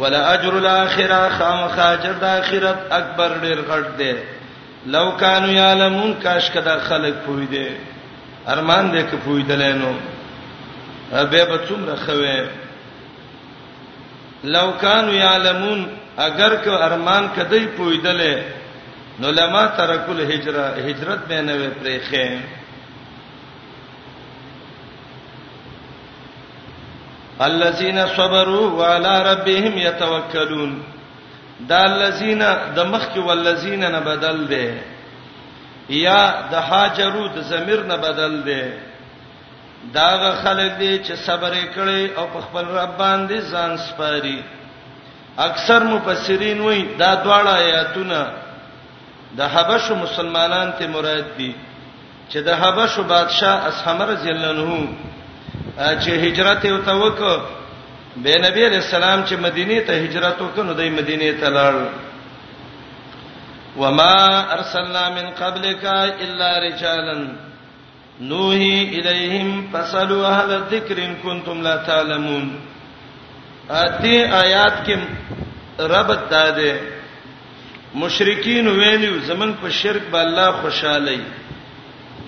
[0.00, 4.12] ولا اجر الاخره خام خاجر د اخرت اکبر ډیر غټ دی
[4.96, 7.68] لو کانوا یعلمون کاش کدا خلق پوی دی
[8.56, 9.94] ارمان دې ک پوی دلینو
[11.12, 12.46] به به څومره خوي
[14.44, 15.86] لو کانوا یعلمون
[16.26, 18.34] اگر که ارمان کدی پویدلې
[19.20, 22.26] نو لما ترکل هجره هجرت به نه وي پرېخه
[27.46, 30.72] الذين صبروا وعلى ربهم يتوكلون
[31.60, 32.38] دا الذين
[32.76, 34.68] د مخک والذین نه بدل دي
[36.02, 38.62] یا د هاجرو د ضمیر نه بدل دي
[39.92, 44.40] داغه خلک دي چې صبر کړي او په خپل رب باندې ځان سپاري
[45.38, 48.26] اکثر مفسرین وایي دا دواړه آیاتونه
[49.38, 51.54] د حبشو مسلمانان ته مراد دي
[52.32, 54.88] چې د حبشو بادشاه اسحمر رضی الله عنه
[56.02, 57.36] چې هجرت یو توکو
[58.16, 61.74] به نبی علیہ السلام چې مدینه ته هجرت وکړو د مدینه ته لاړ
[63.76, 65.84] وما ارسلنا من قبلك
[66.26, 67.14] الا رجالا
[68.20, 72.48] نوحي اليهم فسلوا اهل الذکر ان کنتم لا تعلمون
[73.78, 76.74] اتی آیات کې رب داده
[78.02, 81.18] مشرکین ویلو زمون په شرک به الله خوشاله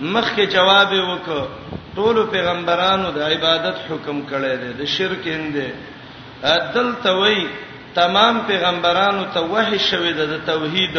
[0.01, 1.45] مخ کې جواب وکړه
[1.95, 5.71] ټول پیغمبرانو د عبادت حکم کړی دی د شرک انده
[6.55, 7.45] عدل توي
[7.95, 10.97] تمام پیغمبرانو ته وحي شوی د توحید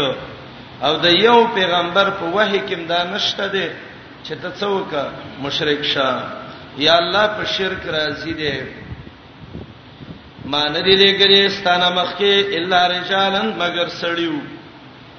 [0.83, 3.69] او د یو پیغمبر په وحي کې دا نشته دی
[4.25, 4.91] چې ته څوک
[5.43, 6.09] مشرک شه
[6.85, 8.57] یا الله په شرک راضي دي
[10.53, 14.39] مان دې لګلې ستانه مخکې الا رجالن مگر سړیو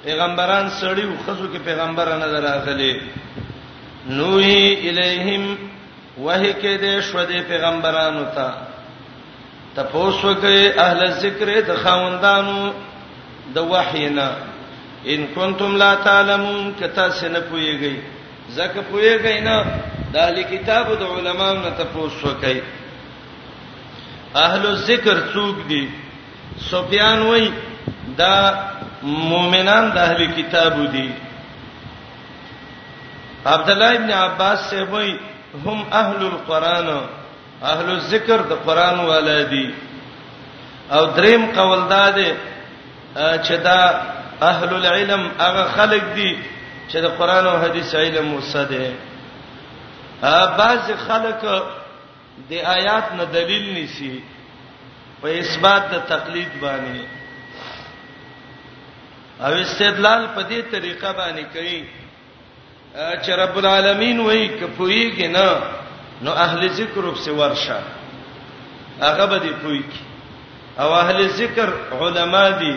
[0.06, 2.94] پیغمبران سړیو خزو کې پیغمبرانه دراغلي
[4.10, 5.46] نوحي الیہم
[6.18, 8.54] وحی کې دې شو دې پیغمبرانو ته
[9.76, 12.62] تپوسو کې اهل ذکر د خوندانو
[13.56, 14.30] د وحینا
[15.12, 17.94] ان کنتم لا تعلمون کتا سن پویږي
[18.56, 19.58] زکه پوهیږئ نه
[20.14, 22.58] د اهل کتاب د علماو نه تاسو وکئ
[24.46, 25.84] اهل ذکر څوک دي
[26.72, 27.46] سفیان وای
[28.22, 28.34] دا
[29.32, 31.08] مؤمنان د اهل کتاب دي
[33.54, 35.10] عبد الله ابن عباس سے وای
[35.66, 36.88] هم اهل القران
[37.72, 39.68] اهل الذکر د قران ولادي
[40.96, 42.30] او دریم قول داده
[43.16, 43.80] چې دا
[44.42, 46.32] اهل العلم هغه خلق دي
[46.92, 48.86] چې د قران او حديث علم وسده
[50.22, 51.42] ا بعض خلک
[52.50, 54.24] د آیات نه دلیل نيسي
[55.22, 57.04] په اثبات د تقلید باندې
[59.46, 61.86] او استدلال په دې طریقه باندې کوي
[63.24, 65.62] چې رب العالمین وایي کفویږي نه
[66.22, 67.78] نو اهل ذکر په څیر ورشه
[69.02, 70.02] هغه به دی پویږي
[70.80, 72.76] او اهل ذکر علما دي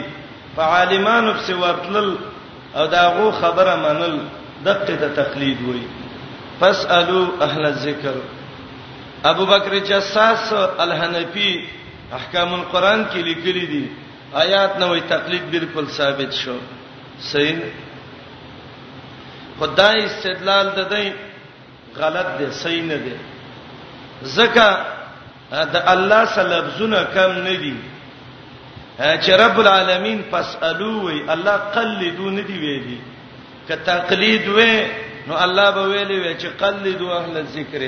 [0.56, 2.16] فعالمانو په څیر ورتل
[2.76, 4.18] او دا غو خبره منل
[4.64, 5.82] دقه ته تقلید وای
[6.60, 8.14] فاسالو اهل الذکر
[9.24, 11.52] ابو بکر جساس الحنفی
[12.18, 13.84] احکام القرآن کې لیکلي دي
[14.44, 16.56] آیات نوې تقلید بالکل ثابت شو
[17.32, 17.62] صحیح
[19.58, 21.12] خدای استدلال ددای
[21.96, 23.14] غلط دی صحیح نه دی
[24.22, 24.68] زکه
[25.50, 27.74] د الله سره لفظونه کم نه دي
[28.98, 32.98] چې رب العالمین فاسالو وی الله قلدو ندی ویلی
[33.68, 34.86] ک تقلید وې
[35.28, 37.86] نو الله به ویلی وی چې قلدو اهل ذکر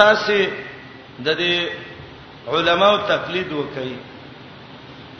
[0.00, 0.36] تاسو
[1.24, 1.58] د دې
[2.52, 3.96] علماو تقلید وکړي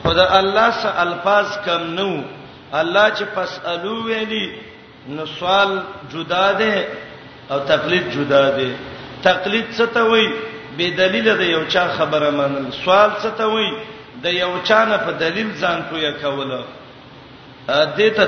[0.05, 2.23] خدا الله سه الفاظ کم نو
[2.73, 4.45] الله چې فاسالو ویلی
[5.09, 5.81] نو سوال
[6.13, 6.85] جدا ده
[7.51, 8.75] او تقلید جدا ده
[9.23, 10.29] تقلید څه ته وای
[10.77, 13.71] به دلیل ده یو چا خبره منل سوال څه ته وای
[14.23, 16.61] د یو چانه په دلیل ځان کویا کوله
[17.99, 18.27] دې ته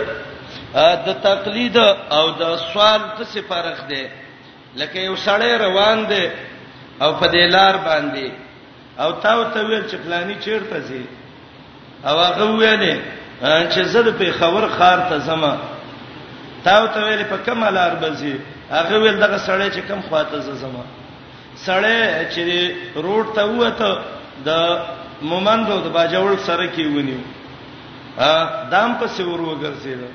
[1.06, 1.76] د تقلید
[2.18, 3.00] او د سوال
[3.32, 4.04] څه فرق دی
[4.80, 6.24] لکه یو سړی روان دی
[7.02, 8.28] او په دې لار باندې
[9.02, 11.02] او تاو ته ویل چې فلانی چیرته ځي
[12.08, 12.96] او هغه ویلې
[13.72, 15.42] چې زه د پیښور خار ته ځم
[16.64, 18.34] تاو ته ویل په کومه لار بځي
[18.70, 20.74] هغه ویل دغه سړی چې کم خواته ځم
[21.66, 21.98] سړی
[22.34, 22.44] چې
[22.96, 23.90] روټ ته وته
[24.46, 24.50] د
[25.30, 27.20] مومندو د باجوړ سره کې ونیو
[28.26, 28.32] ا
[28.72, 30.06] دام په سور وګرځیدو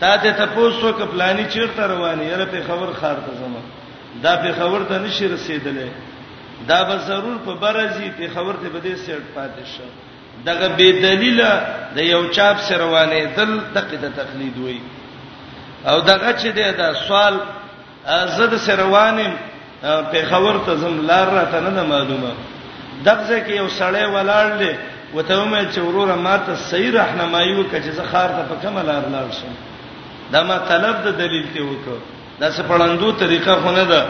[0.00, 3.62] تا ته تاسو کو پلاني چیرته رواني یره په خبر خار ته زما
[4.22, 5.88] دا په خبر ته نشي رسیدلې
[6.70, 9.84] دا به ضرور په برزي په خبر ته بده سیټ پاتې شو
[10.46, 11.50] دغه بے دلیله
[11.98, 14.80] د یو چاپ سره روانه دل دقه ته تقلید وای
[15.86, 17.34] او دغه چې دی دا سوال
[18.38, 19.32] زده سره روانم
[19.82, 22.32] په خبر ته زم لار را ته نه معلومه
[23.08, 24.72] دغه کې یو سړی ولاړ دی
[25.16, 29.02] وته مې چې وروره ماته صحیح راهنمایي وکړه چې زه خار ته په کومه لار
[29.08, 29.54] لاړ شم
[30.32, 31.98] دا ما طلب د دلیل ته وکړه
[32.40, 34.00] دا څه پړندو طریقه خونه ده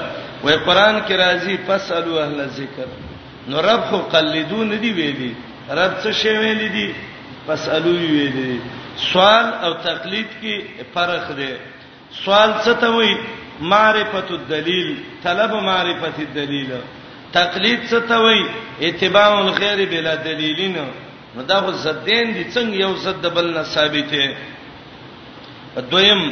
[0.42, 2.88] وای قران کې راځي فسالو اهل ذکر
[3.48, 5.32] نو رب خو قلدو نه دی ویلي
[5.80, 6.92] رب څه شی ویلي دی
[7.46, 8.60] فسالو ویلي
[9.06, 10.54] سوال او تقلید کې
[10.94, 11.50] فرق دی
[12.24, 13.14] سوال څه ته وایي
[13.72, 16.70] معرفت الدلیل طلب معرفت الدلیل
[17.32, 18.40] تقلید څه ته وای
[18.88, 20.76] اتباع الخير بلا دلیلین
[21.36, 24.22] نو دا خو زدین دي څنګه یو زد بل نه ثابته
[25.92, 26.22] دویم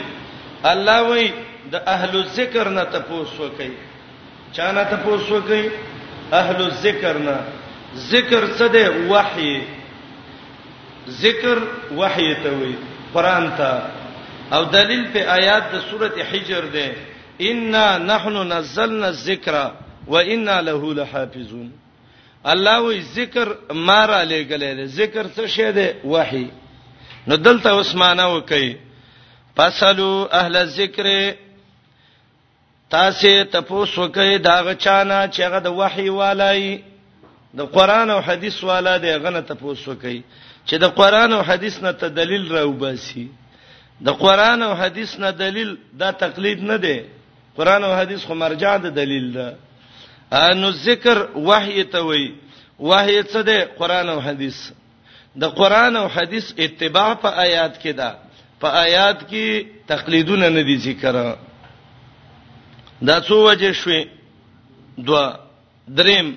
[0.73, 1.27] الله وای
[1.75, 3.71] د اهل ذکر نه تاسو کوي
[4.59, 5.65] چانه تاسو کوي
[6.43, 7.37] اهل ذکر نه
[8.13, 8.85] ذکر څه دی
[9.15, 9.53] وحی
[11.25, 11.57] ذکر
[12.03, 12.75] وحی ته وای
[13.15, 13.73] قران ته
[14.57, 16.87] او دلیل په آیات د سوره حجر ده
[17.51, 19.55] انا نحنو نزلنا الذکر
[20.09, 21.73] و انا له لحافظون
[22.47, 26.51] الله وی ذکر مار علی گله ذکر څه شه ده وحی
[27.27, 28.77] نو دلته عثمانه وکي
[29.57, 31.35] فصلوا اهل الذکر
[32.91, 36.81] تاسو تپوس وکي دا غچانا چې هغه د وحی والای
[37.55, 40.25] د قران او حدیث والا دی غنه تپوس وکي
[40.69, 43.29] چې د قران او حدیث نه ته دلیل راوباسي
[44.03, 47.01] د قران او حدیث نه دلیل دا تقلید نه دی
[47.57, 49.57] قران او حدیث خو مرجع د دلیل ده
[50.33, 52.33] انو ذکر وحی ته وای
[52.81, 54.71] وحی څه ده قران او حدیث
[55.41, 58.11] د قران او حدیث اتباع په آیات کې ده
[58.61, 59.45] په آیات کې
[59.87, 61.37] تقلیدونه نه دي ذکر
[63.03, 64.09] دا څو وجه شوي
[64.99, 65.37] دوا
[66.01, 66.37] دریم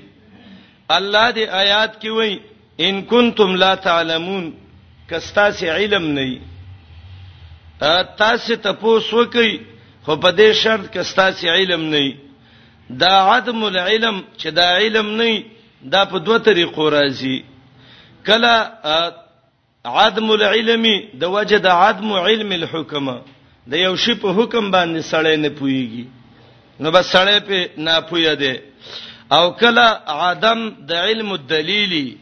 [0.89, 2.39] الله دې آیات کې وای
[2.79, 4.53] ان کنتم لا تعلمون
[5.09, 6.39] کستا سي علم نه وي
[8.17, 9.59] تاسو ته پوس وکي
[10.05, 12.30] خو په دې شرط کستا سي علم نه وي
[13.03, 15.43] دا عدم العلم چې دا علم نه
[15.93, 17.35] دا په دوه طریقو راځي
[18.27, 18.53] کله
[20.05, 20.83] عدم العلم
[21.21, 23.05] د وجه د عدم علم الحکم
[23.71, 26.05] د یو شی په حکم باندې سړی نه پويږي
[26.79, 28.53] نو بس سړی په نه پوي دی
[29.35, 29.85] او کله
[30.29, 32.17] عدم د علم الدلیلی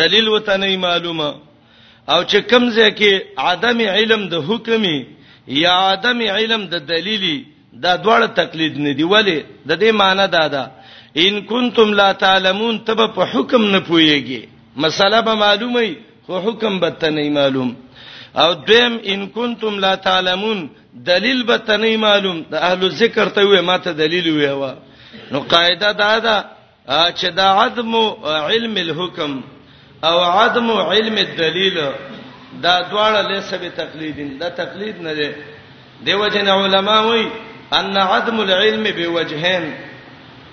[0.00, 1.28] دلیل وته نه معلومه
[2.12, 4.98] او چې کمزه کې عدم علم د حکمي
[5.62, 7.38] یا عدم علم د دلیلی
[7.82, 10.62] دا دوړ تقلید نه دی ولی د دې معنی دا ده
[11.26, 14.42] ان کنتم لا تعلمون تب په حکم نه پويږي
[14.84, 15.86] مساله به معلومه
[16.26, 17.70] خو حکم به ته نه معلوم
[18.42, 20.70] او دیم ان کنتم لا تعلمون
[21.10, 24.74] دلیل به ته نه معلوم د اهل ذکر ته وې ماته دلیل وې وا
[25.32, 26.44] نو قاعده دا ده
[27.18, 27.94] چې دا عدم
[28.50, 29.40] علم الحکم
[30.08, 31.76] او عدم علم الدلیل
[32.62, 35.30] دا دواړه له سبب تقلیدین دا تقلید نه دی
[36.04, 37.28] دیو جن علماء وایي
[37.78, 39.64] ان عدم العلم بوجهين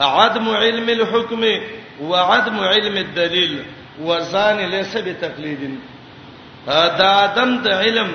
[0.02, 1.42] عدم علم الحكم
[2.02, 3.64] وعدم علم الدليل
[4.02, 5.80] وزان ليس بتقليد
[7.00, 8.10] دا عدم د علم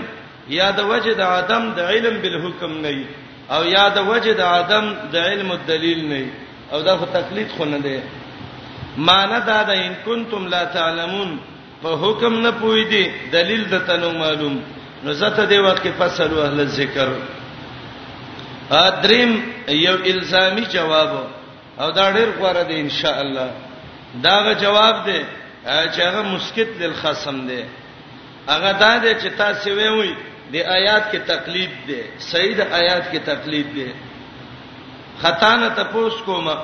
[0.60, 2.98] یا د وجد عدم د علم بالحكم نه
[3.56, 6.22] او یا د وجد عدم د علم الدلیل نه
[6.72, 7.98] او دا خو تقلید خو نه دی
[9.08, 11.30] معنی دا ده ان کنتم لا تعلمون
[11.82, 13.04] په حکم نه پوي دي
[13.36, 14.54] دلیل د تنو معلوم
[15.04, 17.08] نو زته دی وخت فصل اهل ذکر
[18.74, 19.32] دریم
[19.86, 21.10] یو الزامي جواب
[21.80, 23.50] او دا ډیر غوړه دی ان شاء الله
[24.22, 25.20] داغه جواب دی
[25.64, 27.62] چې هغه مسکت للخصم دی
[28.48, 30.12] هغه دا دی چې تاسو ویوي
[30.52, 33.86] د آیات کې تقلید دی صحیح د آیات کې تقلید دی
[35.22, 36.56] خطا نه تاسو کومه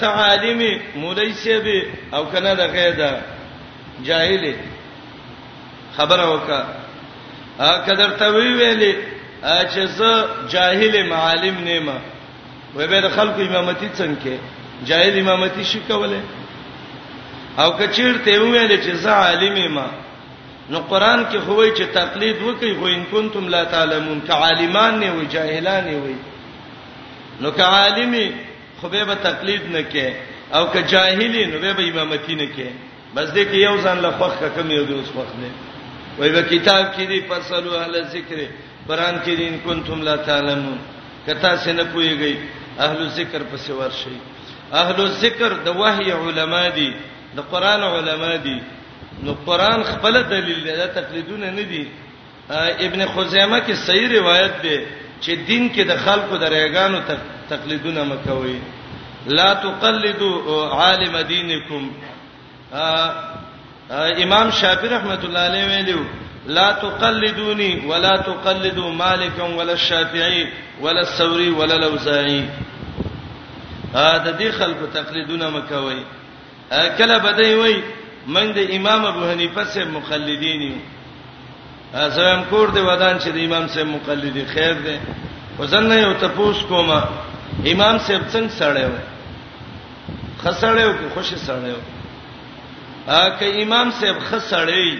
[0.00, 1.82] تعالیم مولایسه به
[2.16, 3.10] او کنه د غیدا
[4.06, 4.54] جاهل
[5.96, 6.60] خبره وکړه
[7.60, 9.13] ا کدر ته وی ویلې
[9.44, 11.96] چې زه جاهل معالم نیمه
[12.76, 14.32] وې به د خلکو امامتي څنګه
[14.90, 16.20] جاهل امامتي شي کوله
[17.64, 19.86] او کچیر ته ویل چې زه عالم ما
[20.72, 25.12] نو قران کې خو وی چې تقلید وکي خو ان کنتم لا تعلمون کعالمان نه
[25.16, 26.14] وي جاهلان نه وي
[27.40, 28.26] نو کعالمي
[28.80, 33.52] خو به تقلید نه کې او که جاهلی نو به امامتي نه کې بس دې
[33.52, 35.50] کې یو ځان له فخ کم یو دوس وخت نه
[36.18, 38.46] وای په کتاب کې دی فصلوا اهل ذکر
[38.88, 40.76] قران کې دین کنتم لا تعلمون
[41.26, 42.38] کتا سينه پويږي
[42.86, 44.16] اهل ذکر پس ورشي
[44.80, 46.88] اهل ذکر د وحي علما دي
[47.36, 48.56] د قران علما دي
[49.26, 51.84] نو قران خپل دلیل دی دا تقلیدونه نه دي
[52.50, 54.86] ابن خزیمه کې صحیح روایت ده
[55.20, 57.00] چې دین کې د خلکو درېګانو
[57.52, 58.58] تقلیدونه مکوي
[59.38, 61.88] لا تقلدوا عالم دینکم
[64.24, 66.04] امام شافعی رحمت الله علیه ویلو
[66.46, 70.48] لا تقلدوني ولا تقلدوا مالكا ولا الشافعي
[70.80, 72.48] ولا الثوري ولا الاوزاعي
[73.94, 76.02] دا دې خلکو تقلیدونه مکوي
[76.98, 77.82] کله بدای وای
[78.26, 80.78] من د امام ابو حنیفه سے مقلدین یم
[82.02, 84.96] ازم کور دی ودان چې د امام سے مقلدی خیر دی
[85.58, 86.90] وزن نه یو تپوس کوم
[87.64, 88.92] امام سے څنګه سړیو
[90.44, 91.78] خسړیو که خوشی سړیو
[93.20, 94.98] ا که امام سے خسړی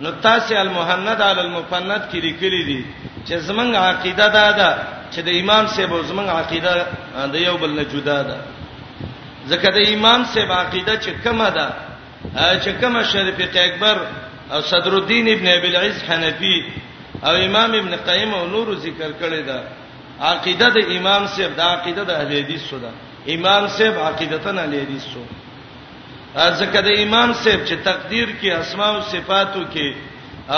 [0.00, 2.80] نو تاسو المحند علی المفند کې لیکلي دي
[3.28, 4.70] چې زمنګ عقیده دا ده
[5.12, 6.86] چې د امام صاحب زمنګ عقیده
[7.32, 8.36] د یو بل نه جدا ده
[9.50, 11.66] ځکه د امام صاحب عقیده چې کومه ده
[12.62, 13.96] چې کومه شریف اکبر
[14.52, 16.56] او صدر الدین ابن ابي العز حنفي
[17.26, 19.60] او امام ابن قیم او نور ذکر کړی دا
[20.30, 22.90] عقیده د امام صاحب دا عقیده د اهل حدیث سو ده
[23.36, 25.41] امام صاحب عقیدتن اهل حدیث سو ده
[26.60, 29.88] ځکه د امام صاحب چې تقدیر کې اسماء او صفاتو کې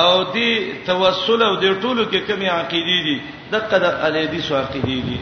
[0.02, 0.50] او دی
[0.86, 3.16] توسل او د ټولو کې کمی عقیدې دي
[3.50, 5.18] د قدر علی دي سو عقیدې دي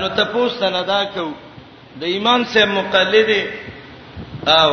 [0.00, 1.30] نو تاسو ته ندا کو
[2.00, 3.30] د امام صاحب مقلد
[4.48, 4.70] او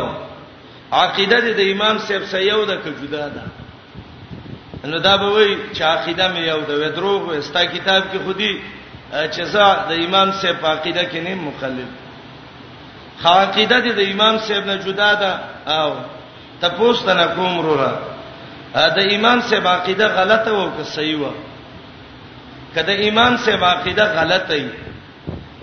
[0.91, 3.43] عقیده د امام صاحب سره یو د کجدا ده
[4.91, 8.51] نو دا به وای چې عقیده مې یو د ودروغ وستا کتاب کې خودي
[9.11, 11.91] چې زه د امام صاحب عقیده کې نه مقلد
[13.23, 15.31] خاقیده د امام صاحب نه جدا ده
[15.79, 15.89] او
[16.61, 17.91] تپوس ته کوم وروره
[18.95, 21.31] دا امام صاحب عقیده غلطه و که صحیح و
[22.75, 24.69] کله امام صاحب عقیده غلطه ای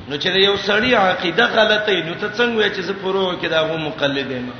[0.08, 3.46] نو چې یو سړی عقیده غلطه ای نو ته څنګه وای چې زه پرو کې
[3.50, 4.50] دا غو مقلد یم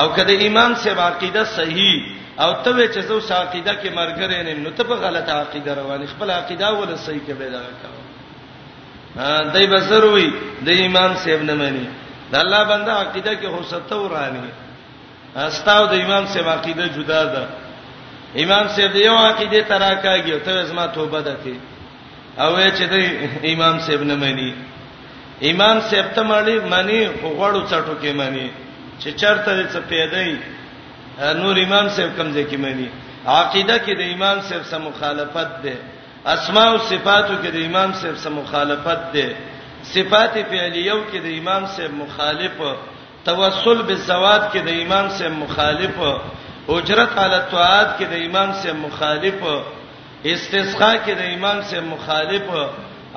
[0.00, 1.96] او کله امام صاحب عقیده صحیح
[2.42, 6.08] او ته وای چې زه عقیده کې مرګره نیم نو ته په غلطه عقیده روانې
[6.16, 7.93] خپل عقیده ول صحیح کې به دا کار
[9.54, 10.26] دای بسر وی
[10.66, 11.84] د امام صاحب نه مانی
[12.30, 14.46] د الله بنده عقیده کې حسته ورانی
[15.48, 17.42] استاو د امام صاحب عقیده جدا ده
[18.44, 21.54] امام صاحب د یو عقیده تراکاږي ته زما توبه ده کی
[22.42, 22.94] او چې د
[23.54, 24.50] امام صاحب نه مانی
[25.50, 28.50] امام صاحب ته مانی مانی غوړو چټو کې مانی
[29.00, 30.38] چې چرته څه پیدای
[31.40, 32.88] نور امام صاحب کمزې کې مانی
[33.40, 35.76] عقیده کې د امام صاحب سره مخالفت ده
[36.32, 39.26] اسماء او صفاتو کې د امام صاحب سره مخالفت ده
[39.94, 42.56] صفات فعلیو کې د امام صاحب مخالف
[43.24, 45.98] توسل بالزوات کې د امام صاحب مخالف
[46.76, 49.44] اجرت علی الطاعات کې د امام صاحب مخالف
[50.36, 52.48] استسقاء کې د امام صاحب مخالف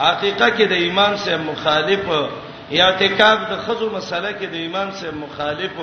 [0.10, 5.74] عقیقه کې د امام صاحب مخالف اعتکاف د خزو مسله کې د امام صاحب مخالف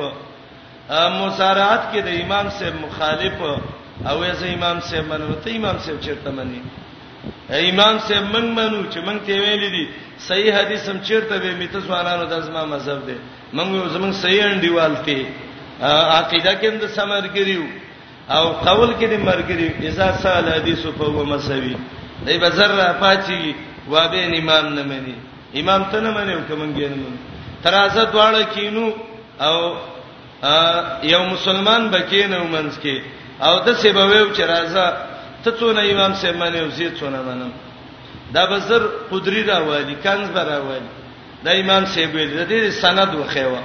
[1.22, 3.39] مصارعات کې د امام صاحب مخالف
[4.11, 6.61] او یې امام صاحب منو ته امام صاحب چیرته منی
[7.51, 9.85] امام سے من منو چې مونږ ته ویل دي
[10.29, 13.14] صحیح حدیث هم چیرته به میته سوالانو د اسما مذهب دی
[13.57, 15.27] مونږ زمون صحیح انډیوال ته
[16.20, 17.64] عقیده کې هم د سمرګریو
[18.37, 21.72] او قول کې د مرګریو اذا سال حدیث په و مسوي
[22.27, 23.55] دای په ذره پاتې
[23.91, 25.14] و به امام نه مني
[25.62, 27.12] امام ته نه مني کوم ګین نه
[27.66, 28.93] ترازه دواړه کینو
[29.49, 29.57] او
[31.12, 32.97] یو مسلمان بکینو منځ کې
[33.47, 34.87] او د سبب و چې راځه
[35.45, 37.53] ته څونه امام سي منه او زه څونه منم
[38.34, 38.82] دا بزر
[39.12, 40.90] قدري راوالي کنز براوالي
[41.45, 43.62] دا امام سي ویل د دې سند وخیوه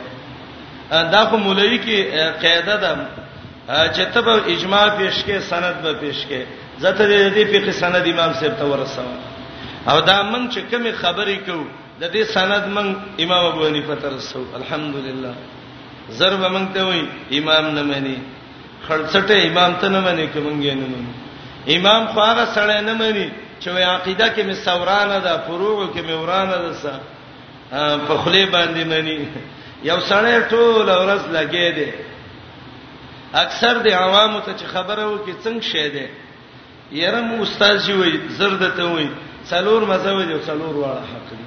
[1.13, 1.97] دا خو مولوی کې
[2.45, 2.95] قاعده ده
[3.67, 6.41] چې ته به اجماع پیش کې سند به پیش کې
[6.81, 9.05] زته دې دې فقہ سند امام سي ته ورسو
[9.89, 11.57] او دا من چې کوم خبرې کو
[12.01, 12.93] د دې سند من
[13.25, 15.33] امام ابو حنیفه ته رسو الحمدلله
[16.19, 17.01] ضرب من ته وای
[17.39, 18.17] امام نه مانی
[18.87, 21.27] خړڅټه امام ته نه مانی کوم غینې نه مانی
[21.75, 23.25] امام خو هغه سړی نه مانی
[23.59, 26.93] چې وې عقیده کې می سورانه ده فروغ کې می ورانه ده سا
[28.07, 29.17] په خله باندې مانی
[29.89, 31.93] یو سړی ټول ورځ لګې دي
[33.43, 36.09] اکثر د عوامو ته چې خبره و کې څنګه شه ده
[37.01, 39.07] یره مو استاد جی وې زرد ته وې
[39.51, 41.45] څلور مزه وې او څلور واړه حق دي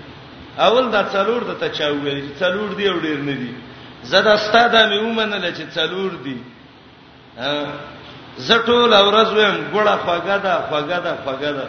[0.66, 3.52] اول دا څلور د ته چا وې څلور دی او ډیر نه دي
[4.12, 6.36] زدا استاد مې ومنل چې څلور دي
[8.38, 11.66] زټول اورز ویم ګړه خوګدا خوګدا خوګدا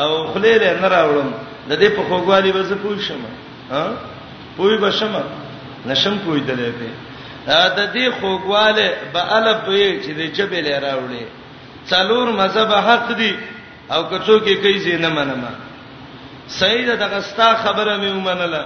[0.00, 1.30] او خلیل نه راوړم
[1.68, 3.22] د دې په خوګوالي به زه پوه شم
[3.70, 3.84] ها
[4.56, 5.14] پوه به شم
[5.86, 6.86] نشم پوه دلې په
[7.76, 11.24] د دې خوګواله به الف وي چې د جبل راوړي
[11.90, 13.32] څلور مذهب حق دي
[13.92, 15.52] او کڅو کې کوي زینه منما
[16.60, 18.62] سید دغه ستا خبره مې ومنله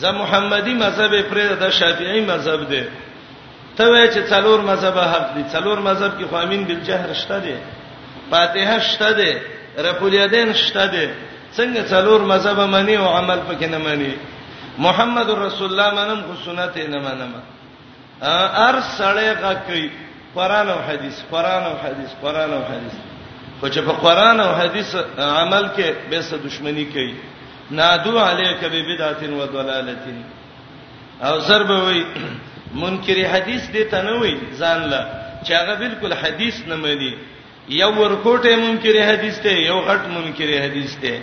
[0.00, 2.82] زه محمدي مذهب پرې د شافعي مذهب دی
[3.76, 7.54] ته وای چې څلور مذهب حق دي څلور مذهب کې خوامین بالجهر شته دي
[8.30, 9.32] فاتحه شته دي
[9.86, 11.08] رفول یدین شته دي
[11.56, 14.14] څنګه څلور مذهب منی او عمل پکې نه منی
[14.86, 17.32] محمد رسول الله منم خو سنت نه منم
[18.22, 19.88] ار سړی کا کوي
[20.36, 22.94] قران او حدیث قران او حدیث قران او حدیث
[23.60, 27.14] خو چې په قران او حدیث عمل کې به څه دښمنی کوي
[27.70, 30.02] نادو علیک ببدعت و ضلالت
[31.28, 32.04] او ضرب وی
[32.82, 35.00] منکر حدیث دې ته نه وای ځان لا
[35.46, 37.12] چې هغه بالکل حدیث نه مانی
[37.80, 41.20] یو ورکوټه منکر حدیث ته یو غټ منکر حدیث ته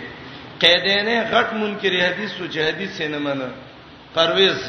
[0.64, 3.48] قیدینه غټ منکر حدیث سو جهادیث نه منه
[4.18, 4.62] پرویز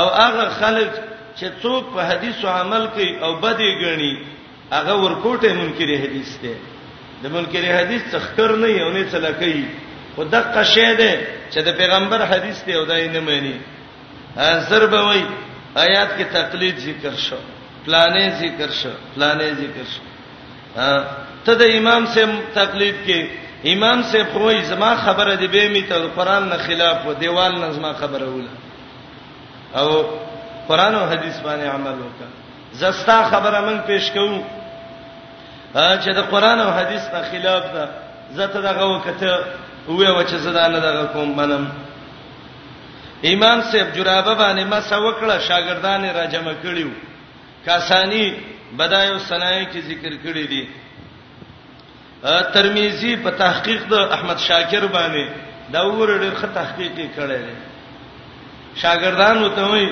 [0.00, 0.90] او هغه خلک
[1.36, 4.12] چې څوک په حدیثو عمل کوي او بدی غني
[4.72, 6.54] هغه ورکوټه منکر حدیث ته
[7.22, 9.54] د منکر حدیث تخکر نه یو نه څه لکې
[10.14, 11.20] خو دغه شی ده
[11.50, 13.56] چې د پیغمبر حدیث ته ودای نه مانی
[14.68, 15.22] زر به وای
[15.74, 17.36] آیات کې تقلید ذکر شو
[17.86, 20.00] پلانې ذکر شو پلانې ذکر شو
[21.44, 23.28] ته د امام سے تقلید کې
[23.74, 27.70] امام سے خوې زما خبره دی به می ته قران نه خلاف و دیوال نه
[27.72, 28.50] زما خبره وله
[29.82, 29.88] او
[30.68, 34.34] قران او حدیث باندې عمل وکړه زستا خبره من پیش کوم
[35.74, 37.88] چې د قران او حدیث نه خلاف ده
[38.34, 39.38] زته دغه وکته
[39.88, 41.66] وې و چې زدا نه دغه کوم منم
[43.30, 46.88] امام صاحب جرابه باندې ما سوکړه شاګردان را جمع کړیو
[47.66, 48.24] کاسانی
[48.78, 50.62] بدایو صنایع کې ذکر کړی دي
[52.54, 55.24] ترمذی په تحقیق د احمد شاکر باندې
[55.72, 57.54] دا وګوره ښه تحقیق کړی دی
[58.82, 59.86] شاګردان وته وي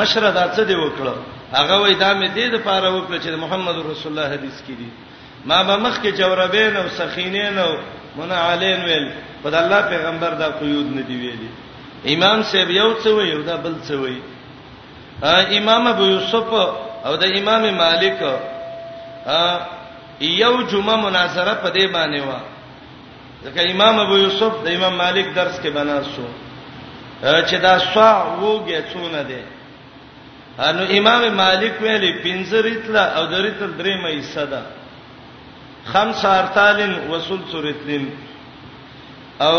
[0.00, 1.14] مشره دا څه دی وکړه
[1.56, 4.88] هغه وای دا مې دې د پاره وکړه چې محمد رسول الله حدیث کې دي
[5.50, 7.72] ما به مخ کې جوربین او سخینین او
[8.16, 9.10] منعلین ویل
[9.42, 11.50] په الله پیغمبر دا قیود نه دی ویلي
[12.14, 14.18] امام صاحب یو څه وی دا بل څه وی
[15.58, 16.48] امام ابو یوسف
[17.06, 18.18] او د امام مالک
[20.42, 22.30] یو جمعه مناظره په دې باندې و
[23.44, 26.26] ځکه امام ابو یوسف د امام مالک درس کې بنا شو
[27.22, 29.44] چې دا سوا وګه څونه ده
[30.78, 34.62] نو امام مالک ویلي پنځریتلا او درېتل درې مې صدا
[35.92, 38.04] خمس ارتالن وسل سورتلن
[39.46, 39.56] او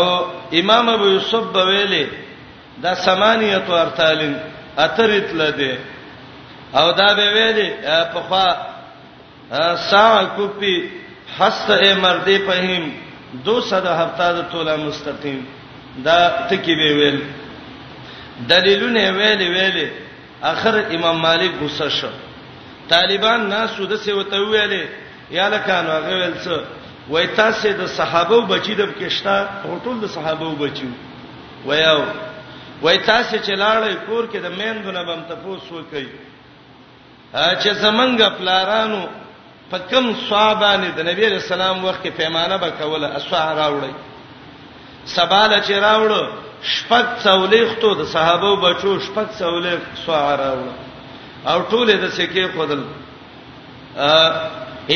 [0.60, 2.04] امام ابو یوسف ویلي
[2.82, 4.34] دا سمانیه تو ارتالین
[4.78, 5.78] اتریت لده
[6.72, 7.70] او دا به ویلي
[8.14, 8.48] په خوا
[9.90, 10.90] سا کوپی
[11.38, 12.92] حست ای مردی پهیم
[13.44, 15.46] 270 توله مستقیم
[16.04, 17.18] دا تکی به ویل
[18.48, 19.88] دلیلونه ویلي ویلي
[20.42, 22.08] اخر امام مالک غصه شو
[22.90, 24.84] طالبان ناسو د څه وته ویلي
[25.30, 26.56] یا لکانو هغه ویل څه
[27.08, 29.36] وای تاسو د صحابه بچی د کښتا
[29.84, 30.88] ټول د صحابه بچو
[31.66, 32.02] ویاو
[32.82, 36.08] وای تاسو چې لاړې کور کې د میندونه بم تاسو وکړي
[37.34, 39.02] چې زمنګ پلارانو
[39.70, 43.92] په کوم صحابانه د نبی رسول الله وخت کې پیمانه به کوله اسوه راوړي
[45.14, 46.28] سباله چې راوړو
[46.62, 50.72] شپږ څولېختو د صحابه بچو شپږ څولې سوه راوړو
[51.50, 52.84] او ټولې د سکه خدل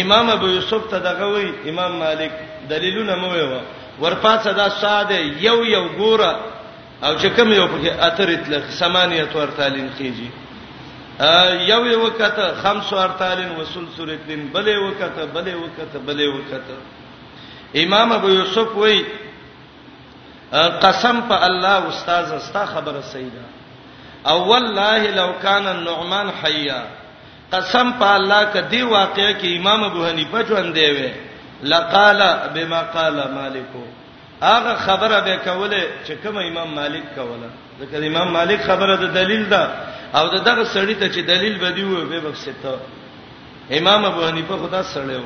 [0.03, 2.31] امام ابو یوسف ته دغه وی امام مالک
[2.70, 3.61] دلیلونه مو ویو
[4.01, 6.31] ورپاسه دا ساده یو یو ګوره
[7.03, 10.30] او چې کوم یو پکې اثر اطلق 48 کیږي
[11.68, 16.76] یو یو وکته 45 وصول سورتین بلې وکته بلې وکته بلې وکته
[17.84, 19.05] امام ابو یوسف وای
[20.82, 23.44] قسم په الله استاد استا خبره سیدا
[24.32, 26.82] او والله لو کان النعمان حیا
[27.53, 31.12] قسم په الله کدی واقعې کې امام ابو حنیفه ژوند دی وې
[31.74, 32.22] لقال
[32.55, 33.84] بما قال مالکو
[34.43, 37.49] هغه خبره به کوله چې کوم امام مالک کوله
[37.80, 39.68] ځکه امام مالک خبره د دلیل ده
[40.14, 42.76] او دغه سړی ته چې دلیل بدی وو به بخښته
[43.70, 45.24] امام ابو حنیفه خدا سړیو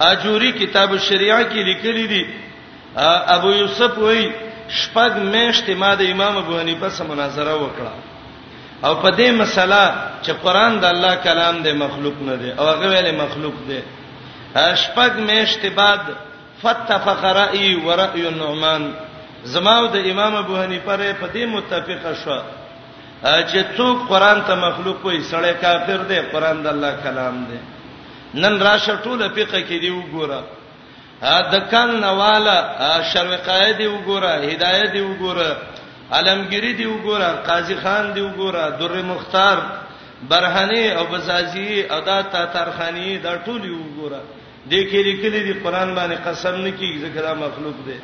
[0.00, 2.24] اجوری کتاب الشریعه کې لیکلی دی
[3.36, 4.32] ابو یوسف وای
[4.70, 7.94] شپږ میاشتې ما د امام ابو حنیفه سره مناظره وکړه
[8.84, 12.86] او په دې مسله چې قران د الله کلام دی مخلوق نه دی او هغه
[12.88, 13.80] ویل مخلوق دی
[14.54, 16.00] شپږ میاشتې بعد
[16.62, 18.92] فتفق رأي ورأي النعمان
[19.52, 22.38] زماو د امام ابو حنیفه رې په دې متفقه شو
[23.22, 27.58] چې څوک قران ته مخلوق وي سړی کافر دی قران د الله کلام دی
[28.42, 30.42] نن راشه ټول فقہ کې دی وګوره
[31.52, 32.56] د کان نواله
[33.12, 35.56] شرع قائد وګوره هدایت وګوره
[36.18, 39.62] علمگیری دی وګوره قاضی خان دی وګوره در مختار
[40.30, 46.54] برهنی او بزازی ادا تاترخانی دا ټول وګوره دې کې لیکلي دي قران باندې قسم
[46.56, 47.96] نه کیږي ځکه دا مخلوق دی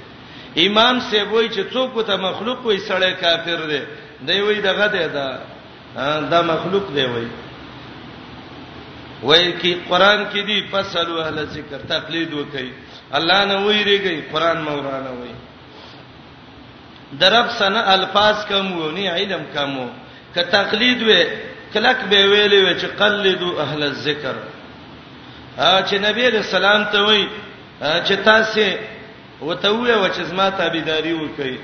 [0.66, 3.80] امام سیبوی چې څوک ته مخلوق وي سړی کافر دی
[4.26, 5.40] دی وی دغه دی دا
[6.30, 7.28] دا مخلوق دی وی
[9.22, 12.72] وای کی قران کې دی فصل اهل ذکر تقلید وکي
[13.12, 15.32] الله نه ویریږي قران مورانه وی
[17.20, 19.88] درب سنه الفاظ کم ونی علم کمو
[20.34, 21.10] ک تقلید و
[21.74, 24.34] کلک به ویلې و چې قلدو اهل الذکر
[25.56, 27.26] چې نبی رسول الله ته وای
[27.80, 28.60] چې تاسو
[29.40, 31.56] وته وای چې زما تابعداري وکړي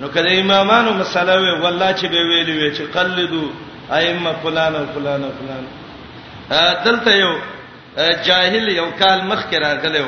[0.00, 3.50] نو کله امامانو مسله وی والله چې به ویلې وی چې قلدو
[3.90, 5.64] ائمه فلان او فلان او فلان
[6.84, 7.32] دلته یو
[8.26, 10.06] جاهل یو کال مخ کې راغلو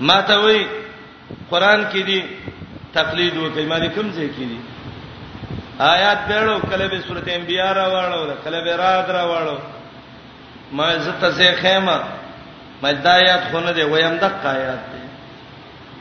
[0.00, 0.66] ما ته وی
[1.50, 2.22] قران کې دی
[2.94, 4.58] تقلید وکړي ما دې کوم ځای کې دی
[5.80, 9.58] آیات بیرو کله به سورته انبیاء راوړو کله به را دراوړو
[10.72, 12.00] ما زته زه خیمه
[12.82, 15.00] مدایات خونه دی ویم د قایات دی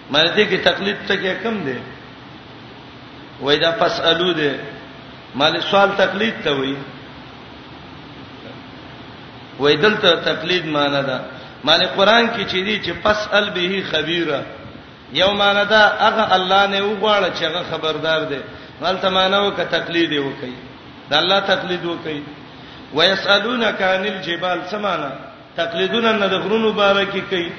[0.10, 1.80] مرته کی تقلید ته کې کم دی
[3.42, 4.52] وای دا پسالو دی
[5.36, 6.76] مال سوال تقلید ته وای
[9.60, 11.20] وای دلته تقلید معنی ده
[11.64, 14.44] مال قران کې چې دی چې پسال به خبيره
[15.14, 18.40] یو معنی ده هغه الله نه وغواړي چې هغه خبردار دی
[18.82, 20.54] مال ته معنی وک تقلید وکي
[21.10, 22.22] د الله تقلید وکي
[22.94, 25.12] ويسالونك عن الجبال سمانا
[25.58, 27.52] تقلیدون ان دغرونو بارکی کوي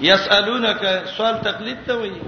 [0.00, 0.82] يسالونك
[1.16, 2.22] سوال تقلید ته وایي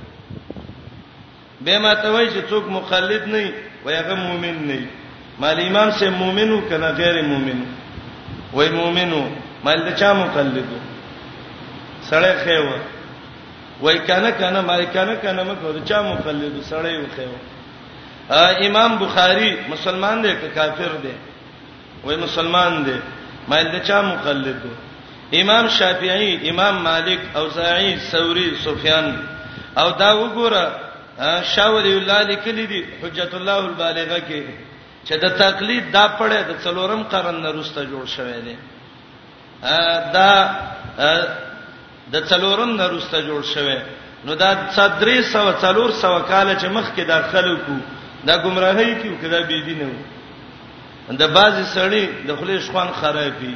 [1.60, 3.50] به ما ته وایي چې څوک مخلد نه وي
[3.84, 4.80] ويغه مؤمن نه
[5.40, 7.58] مال امام سے مؤمنو کنا غیر مؤمن
[8.52, 9.20] وای مؤمنو
[9.64, 10.78] مال د چا مقلدو
[12.10, 12.68] سړی خېو
[13.82, 17.34] وای کنا کنا مال کنا کنا مکو د چا مقلدو سړی خېو
[18.66, 21.12] امام بخاری مسلمان دی که کافر دی
[22.04, 22.96] وای مسلمان دی
[23.48, 24.72] مې د چا مقلد دی
[25.40, 29.06] امام شافعی امام مالک اوزاعی ثوری سفیان
[29.80, 30.64] او دا وګوره
[31.54, 34.40] شاولی الله لیکلی دی حجت الله البالغه کې
[35.06, 38.54] چې د تقلید دا پړې د څلورم قرن نه روسته جوړ شوې ده
[40.12, 40.32] دا
[42.14, 43.78] د څلورم نه روسته جوړ شوې
[44.24, 47.72] نو دا 300 400 کال چې مخکې داخلو کو
[48.28, 50.02] دا گمراهی کیو کدا بی دینه وو
[51.10, 53.54] د بازي سړی د خلیش خوان خرابې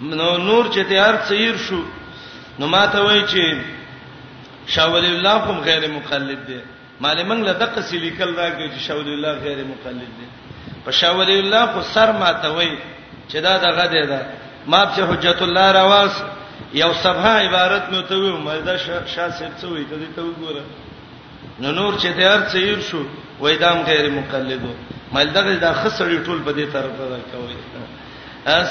[0.00, 1.80] نو نور چې تیار سیر شو
[2.58, 3.44] نو ماته وای چې
[4.74, 6.60] شاول الله کوم غیر مقلد دی
[7.00, 10.26] مالمنګ له دقه سلیکل راګي چې شاول الله غیر مقلد دی
[10.84, 12.72] په شاول الله کو سر ماته وای
[13.28, 14.20] چې دا دغه دی دا
[14.66, 16.12] ما په حجت الله راواز
[16.82, 20.62] یو صفه عبارت مې ته وې مې دا شاسې څه وې ته دې ته وګوره
[21.58, 23.02] نو نور چې تیار سیر شو
[23.40, 24.68] وای دام غیر مقلدو
[25.12, 27.56] مل دغه دا خسړی ټول په دې طرف را کوي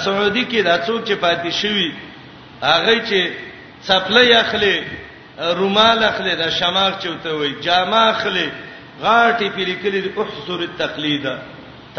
[0.05, 1.93] سعودي کې دا څوک چې پاتې شوی
[2.61, 3.29] هغه چې
[3.87, 4.83] سپلې اخلي
[5.59, 8.47] رومال اخلي دا شمار چوته وي جامه اخلي
[9.01, 11.29] غاټي پیری کړي احصر التقلید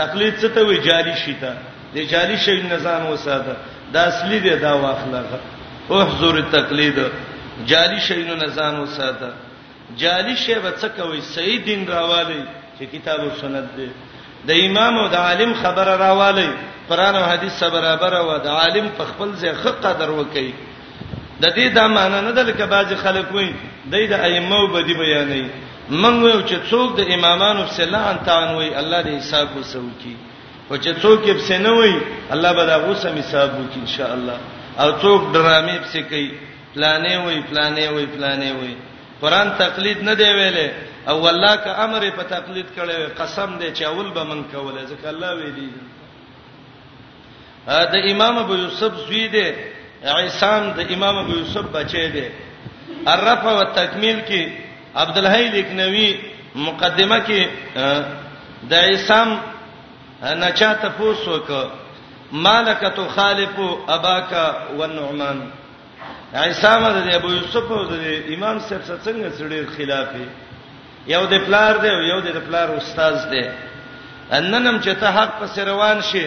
[0.02, 1.54] تقلید څه ته وي جالي شیتا
[1.94, 3.56] د جالي شی نظام وساده
[3.96, 5.40] دا اصلي دی دا واخلغه
[5.98, 7.02] احصر التقلید
[7.72, 9.32] جالي شی نو نظام وساده
[10.00, 12.42] جالی شی به څه کوي صحیح دین راوالي
[12.78, 13.88] چې کتاب او سنت دی
[14.48, 16.48] د امام او د عالم خبره راوالي
[16.88, 20.50] قران او حديث سره برابر او د عالم په خپل ځای حق قدر وکړي
[21.40, 23.54] د دې د معنی نه د لکه باز خلک وایي
[23.92, 25.44] د ائمه او بدی بیانې
[25.90, 30.16] من وایو چې څوک د امامانو سلام تان وایي الله دې حساب وسوي
[30.70, 31.98] او چې څوک یې بسنه وایي
[32.32, 34.38] الله به دا غوسه حساب وکړي ان شاء الله
[34.80, 36.30] او څوک ډرامې بسې کوي
[36.74, 38.76] پلانې وایي پلانې وایي پلانې وایي
[39.24, 40.68] قران تقلید نه دی ویلې
[41.08, 45.08] او والله ک امر په تقلید کړي قسم دی چې اول به من کوله ځکه
[45.08, 45.68] الله ویلی
[47.66, 49.48] ا د امام ابو یوسف زوی دی
[50.22, 52.24] عیسان د امام ابو یوسف بچی دی
[53.12, 54.48] الرفع والتکمیل کې
[55.02, 56.10] عبد الحی لکنوی
[56.68, 57.46] مقدمه کې
[58.72, 59.36] د عیسام
[60.32, 61.50] انا چاته پوسوک
[62.46, 63.58] مالک تو خالف
[63.96, 64.30] اباک
[64.78, 65.40] والنعمان
[66.34, 67.94] عیسی مده ابو یوسف او د
[68.34, 70.26] امام صاحب سره څنګه څړي خلافي
[71.14, 73.42] یو د پلار دی یو د پلار استاد دی
[74.36, 76.24] اننم چې ته حق پس روان شي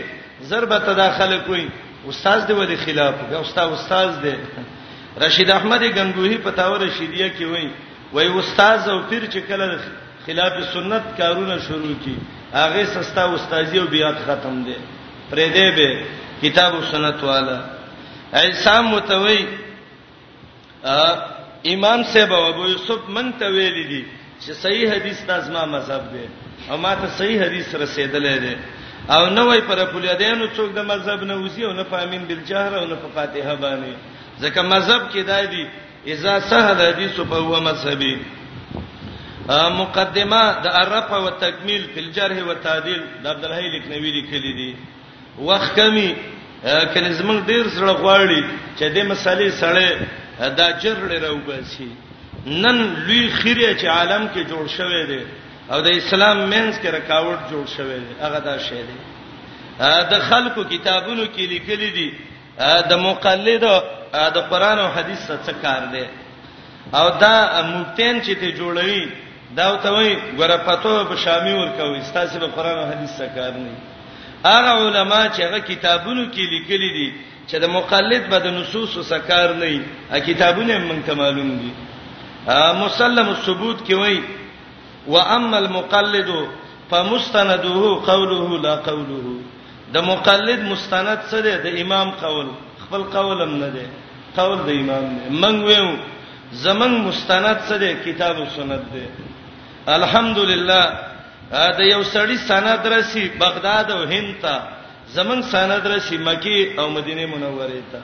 [0.49, 1.68] ضربه تداخله کوي
[2.10, 4.34] استاد دی ودی خلاف بیا استاد استاد دی
[5.26, 7.68] رشید احمد غنگوہی پتاور رشیدیه کې وای
[8.14, 9.80] وای استاد او پیر چې کله
[10.26, 12.16] خلاف سنت کارونه شروع کی
[12.53, 14.76] هغه سستا استادی او بیات ختم دی
[15.32, 16.03] پرې دی به
[16.41, 17.60] کتاب او سنت والا
[18.41, 19.41] ایسام متوي
[21.73, 24.03] امام صاحب ابو یوسف مونږ ته ویل دي
[24.43, 26.25] چې صحیح حدیث نازما مذهب دی
[26.69, 28.55] او ماته صحیح حدیث رسیدلې ده
[29.15, 32.85] او نه وای پر پولیدانو څوک د مذهب نه وځي او نه پامین بالجهر او
[32.88, 33.93] نه په فاتحه باندې
[34.43, 35.63] ځکه مذهب کې دای دي
[36.13, 38.15] اذا سهل حدیث په هو مذهبي
[39.81, 44.71] مقدمه د الرفع والتکمیل فی الجرح والتعدیل د عبد الحی لکنوی لیکلی دي
[45.49, 46.07] وخت کمی
[46.93, 48.43] کله زمون ډیر سره غواړي
[48.79, 50.07] چې د مسالې سره
[50.39, 51.89] دا جرړې راوباسي
[52.45, 52.77] نن
[53.07, 55.23] لوی خیره چې عالم کې جوړ شوی دی
[55.73, 58.97] او د اسلام مینس کې رکاوټ جوړ شوی دی هغه دا شی دی
[60.11, 62.09] د خلکو کتابونو کې لیکلي دي
[62.89, 63.63] د مقلد
[64.38, 66.05] د قران او حدیث څخه کار دی
[66.99, 67.35] او دا
[67.73, 69.07] مفتین چې ته جوړوي
[69.59, 73.51] دا ته وایي ګره پتو به شامي ورکوي ستاسو په قران او حدیث څخه کار
[73.51, 73.73] نه
[74.45, 77.09] هغه علما چې هغه کتابونو کې لیکلي دي
[77.49, 79.77] چې د مقلد به د نصوص سکار نه وي
[80.27, 81.69] کتابونه موږ ته معلوم دي
[82.83, 84.21] مسلم الثبوت کې وایي
[85.15, 86.29] واما المقلد
[86.91, 87.73] فمستنده
[88.09, 89.25] قوله لا قوله
[89.95, 92.45] د مقلد مستند څه دی د امام قول
[92.83, 93.85] خپل قولم نه دی
[94.39, 95.89] قول د امام نه منګ ویو
[96.65, 99.03] زمن مستند څه دی کتاب او سنت دی
[99.99, 100.81] الحمدلله
[101.51, 104.55] دا یو سړی سند رسی بغداد او هند ته
[105.14, 107.99] زمون سند را شي مکی او مدینه منوره ته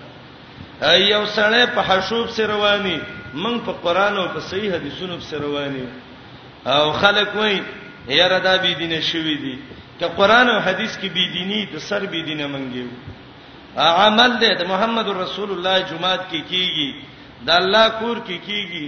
[0.91, 2.99] ایو سړی په حشوب سره رواني
[3.33, 5.85] من په قران او په صحیح حدیثونو سره رواني
[6.65, 7.61] او خلک وای
[8.19, 9.55] یاره دا بی دینه شوی دی
[9.99, 12.89] ته قران او حدیث کې بی دینی د سر بی دینه منګیو
[13.79, 16.89] عمل دې د محمد رسول الله جمعات کې کی کیږي
[17.45, 18.87] د الله کور کې کی کیږي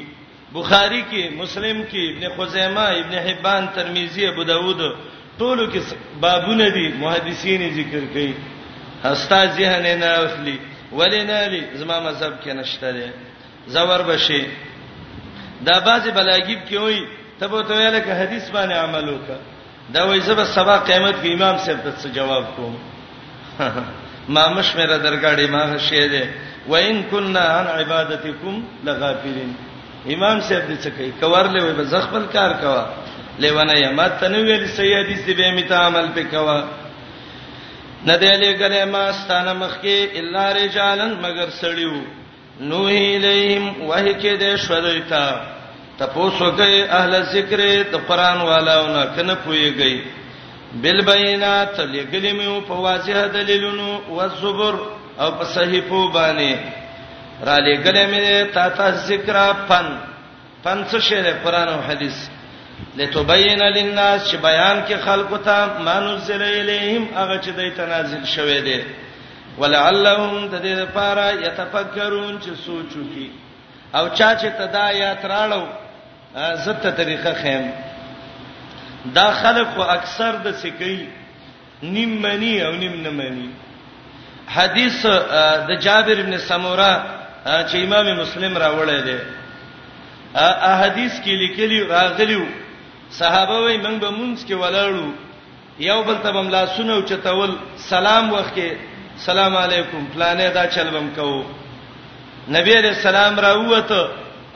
[0.53, 4.79] بخاری کې مسلم کې ابن خزیمه ابن حبان ترمذی ابو داود
[5.39, 5.81] ټولو کې
[6.23, 8.29] بابونه دي محدثین ذکر کوي
[9.07, 10.55] هستا ذهن نه اخلي
[10.99, 13.07] ولنا لي زما مذهب کې نشته دي
[13.77, 14.39] زور بشي
[15.69, 17.07] دا بازي بلاګيب کې وای
[17.41, 19.39] ته به ته لکه حدیث باندې عمل وکړه
[19.97, 22.79] دا وای زب سبا قیامت کې امام صاحب ته جواب کوم
[24.37, 26.23] ما مش میرا درګاډي ما شه دي
[26.69, 29.51] وان كنا عن عبادتكم لغافلين
[30.13, 32.85] امام صاحب دې څه کوي کور له وای بزخبل کار کوا
[33.43, 36.57] لیونه یما تنویل سیادی سی به میته عمل پکوا
[38.07, 41.99] ندی علی گله ما ستانه مخکی الا رجالن مگر سړیو
[42.59, 45.25] نوہی الیہم وحی کې دې شوړیتا
[45.99, 47.59] تپوسو کې اهل ذکر
[47.95, 49.99] د قران والاونه کنه پویږي
[50.73, 54.79] بالبینات لګلې مې په واضح دلیلونو او زبر
[55.19, 56.55] او په صحیفو باندې
[57.45, 59.91] را لګلې مې تا ته ذکر پن
[60.63, 62.29] پن څه شی قران او حدیث
[62.97, 68.77] لتبین للناس چې بیان کې خلکو ته مانزل الیهم هغه چې دای تنازل شوه دی
[69.59, 73.27] ولعلهم د دې لپاره یتفکرون چې سوچو کی
[73.93, 75.63] او چا چې تدایا تراړو
[76.65, 77.69] زته طریقه خیم
[79.19, 80.97] دا خلکو اکثر د سکی
[81.83, 83.47] نیم منی او نیم نه منی
[84.55, 85.05] حدیث
[85.69, 86.91] د جابر ابن سموره
[87.45, 89.17] چې امام مسلم راوړی دی
[90.43, 92.45] ا حدیث کې لیکلی راغلیو
[93.11, 95.07] صحابه وای موږ به مونږ کې ولاړو
[95.89, 98.69] یو بل ته بم لاسونه او چتول سلام وخت کې
[99.17, 101.43] سلام علیکم فلانه دا چلبم کو
[102.57, 104.01] نبی علیہ السلام را وته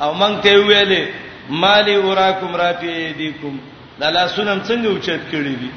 [0.02, 1.06] او موږ ته ویلې
[1.50, 3.58] مالی وراکم را پی دیکم
[4.00, 5.70] دا لاسونه څنګه اوچت کړی دي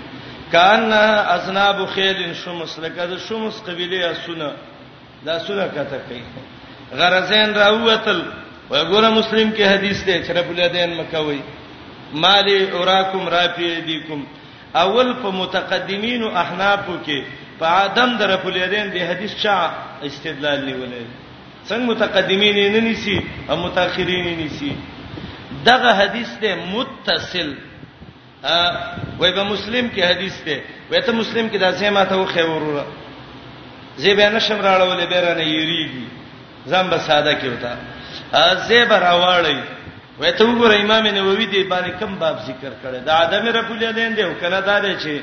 [0.53, 4.51] کان ازناب خیل شمس لکه د شمس قبیله اسونه
[5.27, 6.23] دا سونه کته کوي
[6.99, 8.23] غرزین را وتل
[8.71, 11.41] وګوره مسلم کې حدیث دی چې رب الیدین مکوي
[12.21, 14.21] مالی اوراکم رافی دیکم
[14.75, 17.19] اول په متقدمین او احنافو کې
[17.59, 19.55] په ادم در په لیدین دی حدیث چا
[20.09, 21.05] استدلال نیولې
[21.69, 24.77] څنګه متقدمین نه نیسی او متأخرین نه نیسی
[25.65, 27.53] دغه حدیث ته متصل
[29.19, 30.61] وای په مسلم کې حدیث ته
[30.91, 32.85] وای ته مسلم کې دا سیمه ته خو وروره
[33.99, 36.07] زیبه نشم راړولې بیره نه یریږي
[36.71, 37.77] ځم به ساده کې وتا
[38.69, 39.57] زیبه راوړی
[40.23, 44.15] وای ته وګوره امام نووي دې باندې کم باب ذکر کړی دا ادم رب الیدین
[44.17, 45.15] دی او کله دا دی چې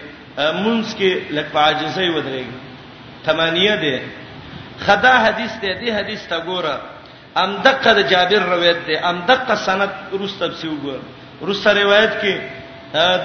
[0.64, 2.58] مونږ کې لک پاجزې ودرېږي
[3.26, 3.96] ثمانیه دی
[4.86, 6.76] خدا حدیث دی دې حدیث تا ګوره
[7.42, 9.90] ام دقه د جابر روایت دی ام دقه سند
[10.22, 11.04] رستم سی وګوره
[11.50, 12.36] رستم روایت کې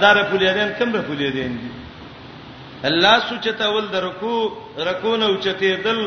[0.03, 1.69] دار رب الیدین کم رب الیدین دی
[2.89, 4.37] الله سوچته ول درکو
[4.91, 6.01] رکو نه اوچته دل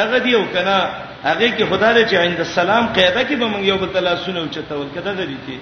[0.00, 3.62] دغه دی او کنه هغه کې خدای دې چې عند السلام قاعده کې به موږ
[3.68, 5.58] یو بل تعالی سنو چې تول کده دې کې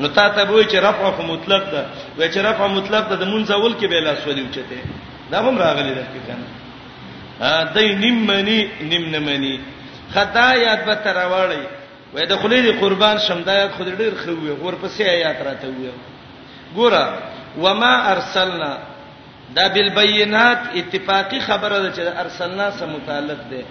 [0.00, 1.82] نو تا ته وای چې رفع خو مطلق ده
[2.18, 5.58] وای چې رفع مطلق ده د مونږ اول کې به لاس ولې اوچته دا هم
[5.64, 6.46] راغلی ده کنه
[7.40, 8.58] ا دای نیمنی
[8.92, 9.52] نیمنمنی
[10.14, 11.62] خدای یاد به ترواړی
[12.14, 15.92] وای د خلیل قربان شمدایات خو ډیر خوې ورپسې آیات راته وې
[16.76, 17.12] ګوره
[17.66, 18.72] وما ارسلنا
[19.56, 23.64] دا بالبينات اتفاقی خبره ده چې ارسلنا سره متعلق ده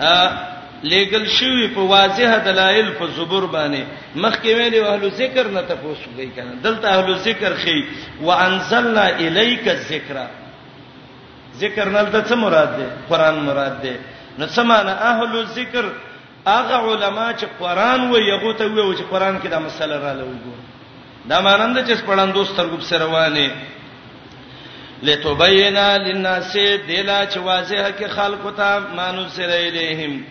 [0.00, 3.82] لګل شوی په واضح دلایل په زبور باندې
[4.20, 7.80] مخکې ویلي اهل ذکر نه تاسو کوي کنه دلته اهل ذکر خي
[8.22, 10.16] وانزلنا الیک الذکر
[11.58, 13.96] ذکر نه دلته څه مراد ده قران مراد ده
[14.38, 15.84] نو څه معنی اهل ذکر
[16.46, 20.38] هغه علما چې قران و یغه ته وی چې قران کې دا مسله را لوي
[21.26, 23.48] دا مانند چې پړان دوست ترګب سره روانه
[25.02, 26.56] لتبینا للناس
[26.88, 30.24] دلا چې واضحه کې خلکو ته مانو سره الیهم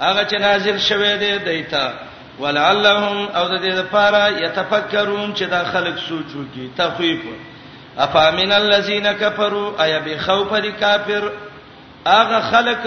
[0.00, 1.92] هغه چې نازل شوه دی دیتا
[2.40, 7.20] ولعلهم او د دې لپاره یتفکرون چې دا خلک سوچو کی تخویف
[8.06, 11.28] افامن الذین کفروا ای بخوف الکافر
[12.06, 12.86] هغه خلک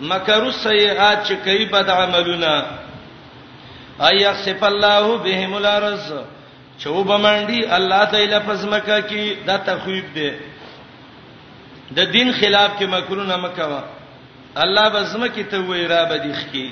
[0.00, 2.64] مکروا السیئات چې کوي بد عملونه
[4.10, 6.12] ای یخسف الله بهم الارض
[6.84, 10.30] چوبمندی الله تعالی پس مکه کی دا تخویف دی
[11.96, 13.80] د دین خلاف کې مکرو نه مکوا
[14.64, 16.66] الله بزمه کې ته وې را بدیخ کې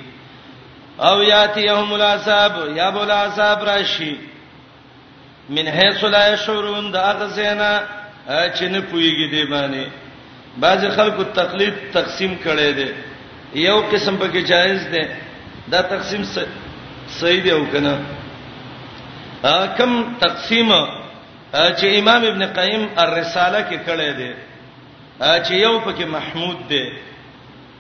[1.08, 4.14] او یاتی یوم العذاب یا بول عذاب راشي
[5.56, 7.70] من حيث لا يشعرون دا غزینا
[8.28, 9.86] چې نه پويږي دی باندې
[10.64, 12.88] بعض خلکو تقلید تقسیم کړي دي
[13.66, 15.08] یو قسم پکې جایز ده
[15.72, 16.22] دا تقسیم
[17.20, 17.98] صحیح دی او کنه
[19.78, 20.68] کم تقسیم
[21.52, 24.30] چې امام ابن قیم الرساله کې کړی دی
[25.18, 26.82] چې یو پکې محمود دی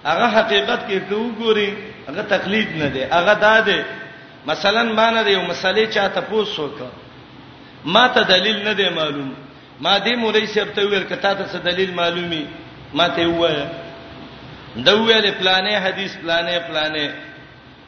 [0.04, 1.70] هغه حقیقت کې ته وګوري
[2.08, 3.84] هغه تقلید نه دی هغه داده
[4.46, 6.72] مثلا باندې یو مسلې چا ته پوسوک
[7.84, 9.34] ما ته دلیل نه دی معلوم
[9.80, 12.46] ما دې مولوی صاحب ته ویل کته ته څه دلیل معلومي
[12.94, 13.66] ما ته وایي
[14.76, 17.10] دا ویل پلانې حدیث پلانې پلانې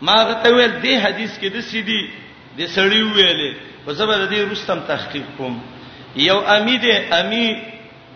[0.02, 2.10] ما ته ویل دې حدیث کې د سیدی
[2.58, 5.60] د سړی ویلې په زبر دې رستم تحقیق کوم
[6.16, 7.46] یو امید امی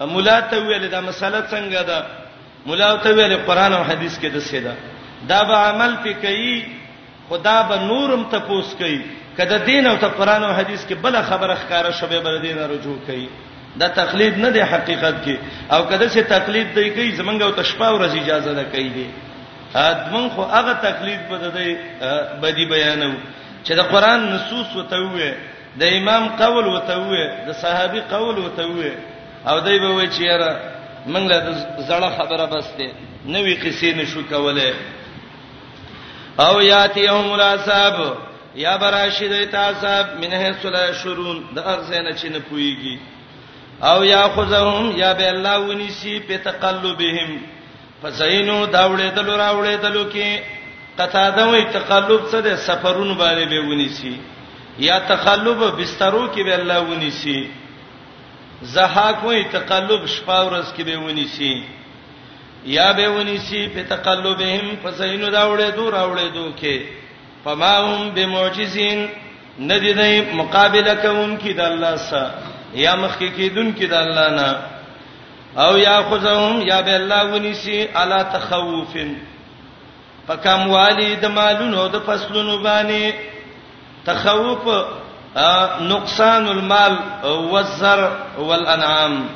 [0.00, 2.06] مولا ته ویل دا مسله څنګه ده
[2.66, 4.74] مولا ته ویل قران او حديث کې د سیدا
[5.30, 6.56] دا به عمل پې کوي
[7.30, 8.98] خدا به نورم ته پوس کوي
[9.38, 12.96] کله دین او ته قران او حديث کې بل خبره ښکارا شوه به دین رجوع
[13.06, 13.28] کوي
[13.78, 15.36] دا تقلید نه دی حقیقت کې
[15.72, 19.06] او کله چې تقلید دی کوي زمنګ او تشپا او رز اجازه نه کوي دی
[19.74, 23.14] ادمن خو هغه تقلید بددې بدی بیانو
[23.64, 25.34] چې د قران نصوص وته وې
[25.76, 29.13] د امام قول وته وې د صحابي قول وته وې
[29.46, 30.50] او دای به وای چې یاره
[31.06, 31.38] موږ له
[31.88, 32.86] زړه خبره بسته
[33.34, 34.72] نوې قصې نشو کوله
[36.46, 38.16] او یاتی یوم الاصحاب
[38.64, 42.96] یا براشد ایتاصاب منه سلا شرون د ارزنه چې نه پويږي
[43.82, 47.30] او یا خذهم یا به الله ونیسی په تقلبهم
[48.02, 50.28] فزینو داوړې دلو راوړې دلو کې
[50.98, 54.16] قطا دوی تقلب څه ده سفرون باندې به ونیسی
[54.78, 57.50] یا تقلب بسترو کې به الله ونیسی
[58.64, 61.52] زهاک وای تقلب شپاورس کې به ونی سي
[62.76, 66.82] یا به ونی سي په تقلبهم فزینو داوړې دور اوړې دو کې
[67.44, 69.06] فماهم بمعجزین
[69.70, 72.30] ندی دای مقابله کوم کې د الله سره
[72.84, 74.50] یا مخ کې کېدون کې د الله نه
[75.64, 79.14] او یا خذهم یا به الله ونی سي الا تخوفن
[80.28, 83.12] پکم والی د مالونو د فصلونو باندې
[84.06, 84.84] تخوف
[85.80, 89.28] نقصان المال والزر والانعام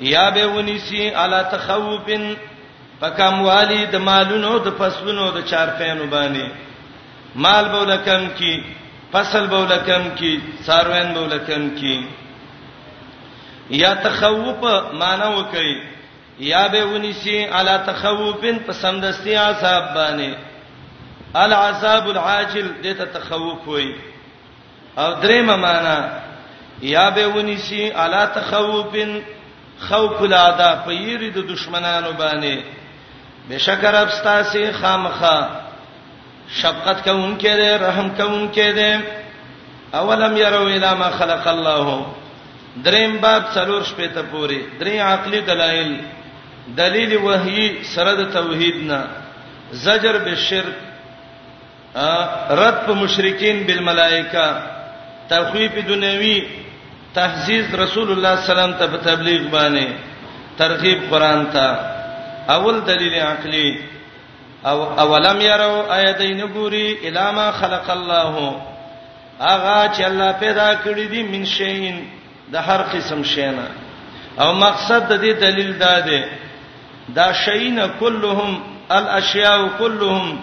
[0.00, 2.34] یا به ونیسی علی تخوفن
[3.00, 6.50] پکموالی د مالونو د فصلونو د چارپینو باندې
[7.36, 8.60] مال بولکم کی
[9.12, 11.96] فصل بولکم کی ساروین بولکم کی
[13.82, 14.64] یا تخوف
[15.02, 15.82] معنی وکي
[16.48, 20.34] یا به ونیسی علی تخوفن پسندستی عذاب باندې
[21.44, 23.94] العذاب العاجل دته تخوف وایي
[24.98, 26.04] او درېمه معنا
[26.82, 29.20] یا به ونیسی الا تخوفن
[29.88, 32.56] خوف العدا په یری د دشمنانو باندې
[33.50, 35.48] بشکر ابستاسی خامخه
[36.60, 39.00] شفقت کوونکې ده رحم کوونکې ده
[39.94, 42.06] اولم يروا الى ما خلق الله
[42.84, 45.96] دریم باب څلور شپې ته پوری درې عقلي دلایل
[46.78, 49.04] دلیل وحی سره د توحید نه
[49.72, 50.74] زجر به شرک
[52.50, 54.62] رد په مشرکین بالملائکه
[55.28, 56.38] تخویف دنیوي
[57.14, 59.88] تحزیز رسول الله سلام ته په تبلیغ باندې
[60.58, 61.68] ترغیب قران ته
[62.54, 63.68] اول دلیل عقلی
[64.66, 68.52] او اولم يروا ايتين غوري الا ما خلق الله
[69.40, 71.98] اغا چې الله پیدا کړی دي من شین
[72.52, 73.66] د هر قسم شینه
[74.44, 76.22] او مقصد د دې دلیل دا دی
[77.18, 78.60] دا شین كلهم
[79.00, 80.38] الاشیاء كلهم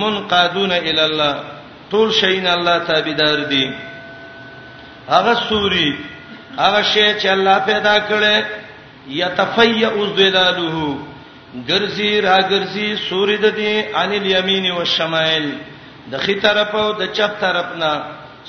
[0.00, 1.36] منقادون الى الله
[1.90, 3.66] ټول شین الله تابعدار دي
[5.08, 5.98] هغه سوري
[6.58, 8.44] هغه شی چې الله پیدا کړي
[9.20, 10.96] یتفیئ ذلاله
[11.68, 15.50] ګرځي راګرځي سوري د دې ان الیمین و الشمال
[16.14, 17.92] د خي طرف او د چپ طرف نه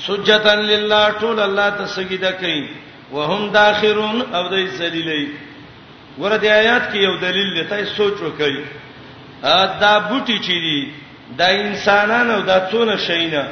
[0.08, 2.70] سجدتن لله ټول الله ته سجده کوي
[3.12, 5.28] وهم داخرون او دای ذلیلې
[6.20, 8.58] ورته آیات کې یو دلیل دی ته سوچ وکړئ
[9.84, 10.92] دا بوټي چې دي
[11.38, 13.48] دا انسانانو دا څونه شینه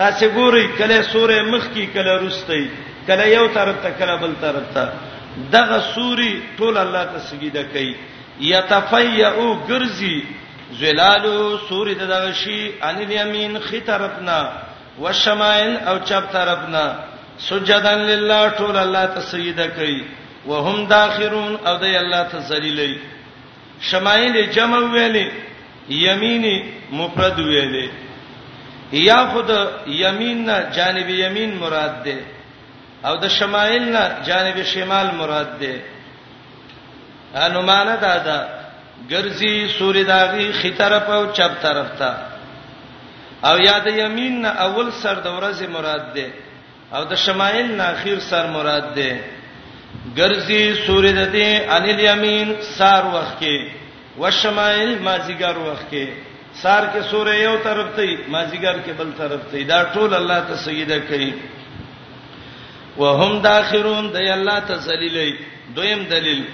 [0.00, 2.68] تاسو ګورئ کله سورې مخ کې کله رستې
[3.10, 4.92] کله یو طرف ته کله بل طرف ته
[5.54, 7.94] دغه سوري ټول الله ته سجده کوي
[8.50, 10.16] یتفیعو ګرځي
[10.82, 11.34] زلالو
[11.70, 14.38] سوري دغه شی ان الیمین خي طرفنا
[15.00, 16.86] والشمائل او چپ طرفنا
[17.48, 20.00] سجدان لله ټول الله ته سجده کوي
[20.46, 22.98] وهم داخرون او دای الله ته ذلیلې
[23.90, 25.30] شمائل جمع ویلې
[26.06, 26.56] یمینی
[26.98, 27.88] مفرد ویلې
[28.92, 29.50] یا خود
[29.86, 32.18] یمین نه جانب یمین مراد ده
[33.04, 35.74] او د شمائل نه جانب شمال مراد ده
[37.34, 38.38] انمانه ده ده
[39.10, 42.12] ګرځي سوري داغي خي طرف او چپ طرف ته
[43.50, 46.26] او یا د یمین نه اول سر د ورځې مراد ده
[46.96, 49.10] او د شمائل نه اخیر سر مراد ده
[50.18, 53.56] ګرځي سوري د دې ان الیمین سار وخت کې
[54.18, 56.06] وشمائل مازیګر وخت کې
[56.62, 60.56] سار کې سورې یو طرف ته مازیګر کې بل طرف ته دا ټول الله ته
[60.56, 61.30] سجده کوي
[63.00, 65.36] وهم داخرون دی الله ته ذلیلې
[65.80, 66.44] دویم دلیل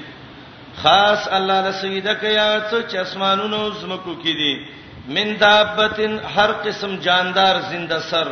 [0.82, 2.34] خاص الله له سجده کوي
[2.70, 4.66] چې چ اسمانونو زمکو کې دي
[5.18, 8.28] من دابتن هر قسم جاندار زنده سر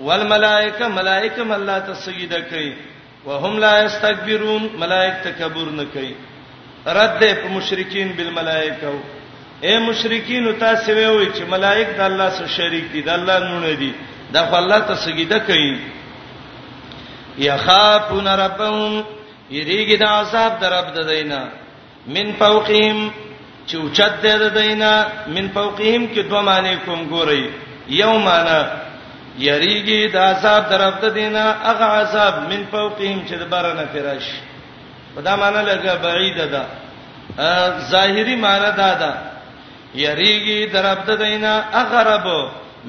[0.00, 2.68] والملائکه ملائکه الله ته سجده کوي
[3.30, 6.14] وهم لا استكبرون ملائک تکبر نه کوي
[6.94, 8.92] رد په مشرکین بالملائکه
[9.66, 13.90] اے مشرکین تاسو وی چې ملائک د الله سره شریک دي د الله نونه دي
[14.36, 15.78] دا خو الله ته سجده کوي
[17.42, 18.96] یخافون ربهم
[19.50, 21.40] یریګی د عذاب درب د دینا
[22.18, 22.98] من فوقهم
[23.66, 24.92] چې اوچت دی د دینا
[25.36, 27.48] من فوقهم کې دوه معنی کوم ګوري
[28.02, 28.60] یومانا
[29.46, 34.24] یریګی د عذاب درب د دینا هغه عذاب من فوقهم چې د بارنه فراش
[35.16, 36.64] په دا معنی لږه بعید ده
[37.92, 39.18] ظاهری معنی دا ده
[39.94, 42.26] یریږي درب د دینه اغرب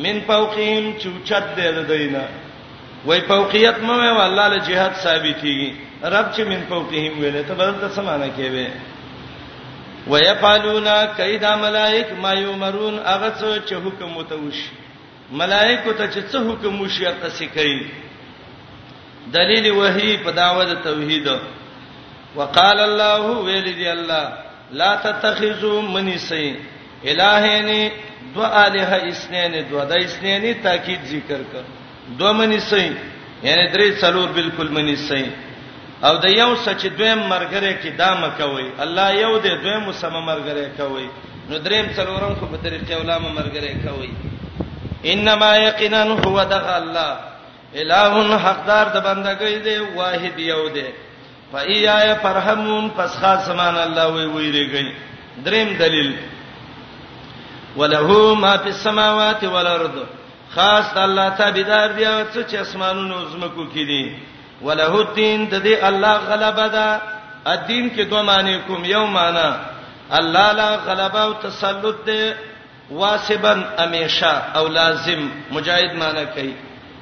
[0.04, 2.24] من فوقهم چوچت دل دینه
[3.06, 5.72] وای فوقیت مو وای الله له جهاد ثابتيږي
[6.14, 8.68] رب چې من فوقهم ویل ته بدل څه معنی کوي
[10.08, 10.88] ويفعلون
[11.18, 14.64] کید ملائک ما یمرون هغه څه چې حکم متوش
[15.44, 17.88] ملائکه ته چې څه حکم وشي هغه څه کوي
[19.36, 21.28] دلیل وحی په داوت توحید
[22.36, 24.34] وقال الله ویل دی الله
[24.82, 26.56] لا تتخذوا منیسین
[27.12, 27.68] الہین
[28.36, 31.64] دو الہ اسنین دو د اسنین تاکید ذکر کړ
[32.20, 32.96] دو منی صحیح
[33.48, 35.32] یعنی درې څلور بالکل منی صحیح
[36.08, 40.78] او د یو سچ دویم مرګره کې دا مکوي الله یو دې دویم سم مرګره
[40.80, 41.08] کوي
[41.50, 44.10] نو دریم څلورم کو په طریقې علماء مرګره کوي
[45.14, 47.20] انما یقینا هو دغ الله
[47.82, 50.88] الہ حقدار د بندګۍ دی واحد یو دی
[51.52, 54.92] فایای فرهمون پس خاص مان الله وی ویریږي
[55.48, 56.14] دریم دلیل
[57.78, 59.96] وله ما فی السماوات والارض
[60.56, 64.18] خاص الله تابعدار دی او څه چې اسمانونو زمکو کې دي
[64.62, 67.02] وله الدین د دې الله غلبه ده
[67.54, 69.48] الدین کې دوه معنی کوم یو معنی
[70.12, 72.36] الله لا غلبه او تسلط ده
[72.92, 76.54] واسبن امیشا او لازم مجاهد معنی کوي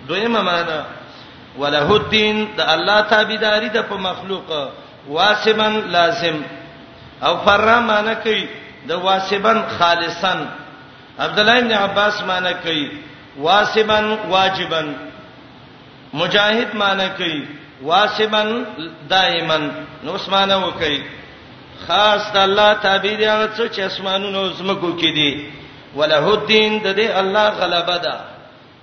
[0.07, 0.81] دویمه معنی
[1.57, 4.69] وله الدین د الله تابعداري د په مخلوق
[5.07, 6.41] واسبن لازم
[7.23, 8.47] او فرما معنی کوي
[8.87, 10.47] د واسبن خالصن
[11.19, 12.91] عبد الله ابن عباس معنی کوي
[13.39, 14.95] واسبن واجبن
[16.13, 17.45] مجاهد معنی کوي
[17.83, 18.49] واسبن
[19.09, 19.71] دائمن
[20.03, 21.03] نو اسمانه وکي
[21.87, 25.49] خاص د الله تابع دی هغه څه چې اسمانونو زمکو کې دي
[25.95, 28.15] وله الدين د دې الله غلبه ده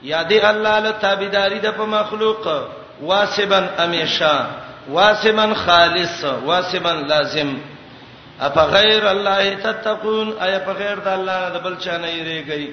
[0.02, 2.48] یا دې الله له تابعداري ده په مخلوق
[3.02, 4.46] واسبن امیشا
[4.90, 7.56] واسبن خالص واسبن لازم
[8.47, 12.66] اف غیر الله تتقون اي په غیر د الله د بل چا نه یریږي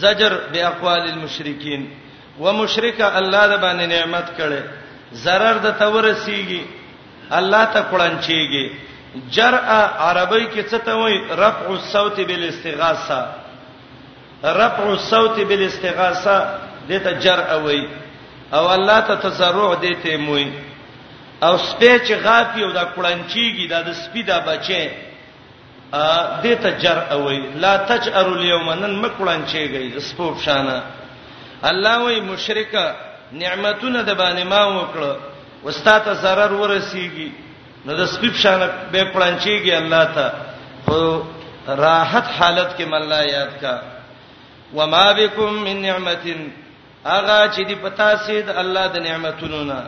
[0.00, 1.82] زجر باقوال المشرکین
[2.42, 4.62] ومشرک الله د باندې نعمت کړي
[5.24, 6.62] zarar د تورسیږي
[7.40, 8.66] الله ته کړنچيږي
[9.36, 13.20] جرأ عربی کې څه ته وایي رفع الصوت بالاستغاثه
[14.62, 16.36] رفع الصوت بالاستغاثه
[16.88, 17.84] دته جرأ وایي
[18.56, 20.48] او الله ته تضرع دته موي
[21.42, 24.88] او سپې چې غافي او دا کړنچیږي دا د سپې دا بچي
[25.92, 26.04] ا
[26.42, 30.82] دې ته جرأ وای لا تجأروا اليوم نن مکړنچیږي د سپوب شانه
[31.70, 32.74] الله وای مشرک
[33.32, 35.12] نعمتونه د باندې ما وکړه
[35.64, 37.30] واستاته zarar ورسیږي
[37.84, 40.26] نو د سپېب شانه به کړنچیږي الله ته
[40.86, 40.98] خو
[41.68, 43.82] راحت حالت کې مله یاد کا
[44.74, 46.26] وما بكم من نعمت
[47.06, 49.80] اغا چې دی پتا سید الله د نعمتونو نه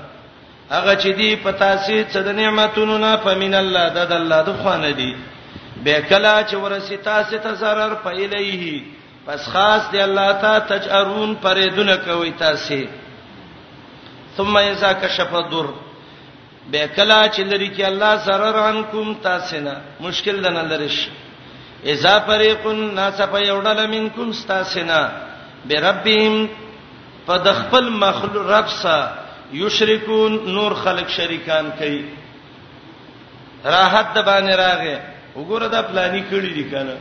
[0.71, 4.91] هغه چې دی پتا سي چې د نعمتونو نه پمن الله د الله د خوانه
[5.01, 5.11] دی
[5.85, 8.83] به کلا چې ورسی تاسو ته zarar پایلیه
[9.27, 12.79] پس خاص دی الله تعالی تجارون پرېدونه کوي تاسو
[14.37, 15.71] ثم اذا كشف الضر
[16.73, 19.77] به کلا چې لري کې الله zarar عنکم تاسو نه
[20.09, 21.11] مشکل دنه لري شي
[21.97, 25.11] اذا فريق الناس فيودل منكم استاسنا
[25.69, 26.49] بربهم
[27.27, 29.20] فدخل مخلوق ربسا
[29.53, 32.01] یشرکون نور خلق شریکان کوي
[33.75, 34.99] راحت د باندې راغې
[35.39, 36.97] وګوره دا پلاني کړی دي کنه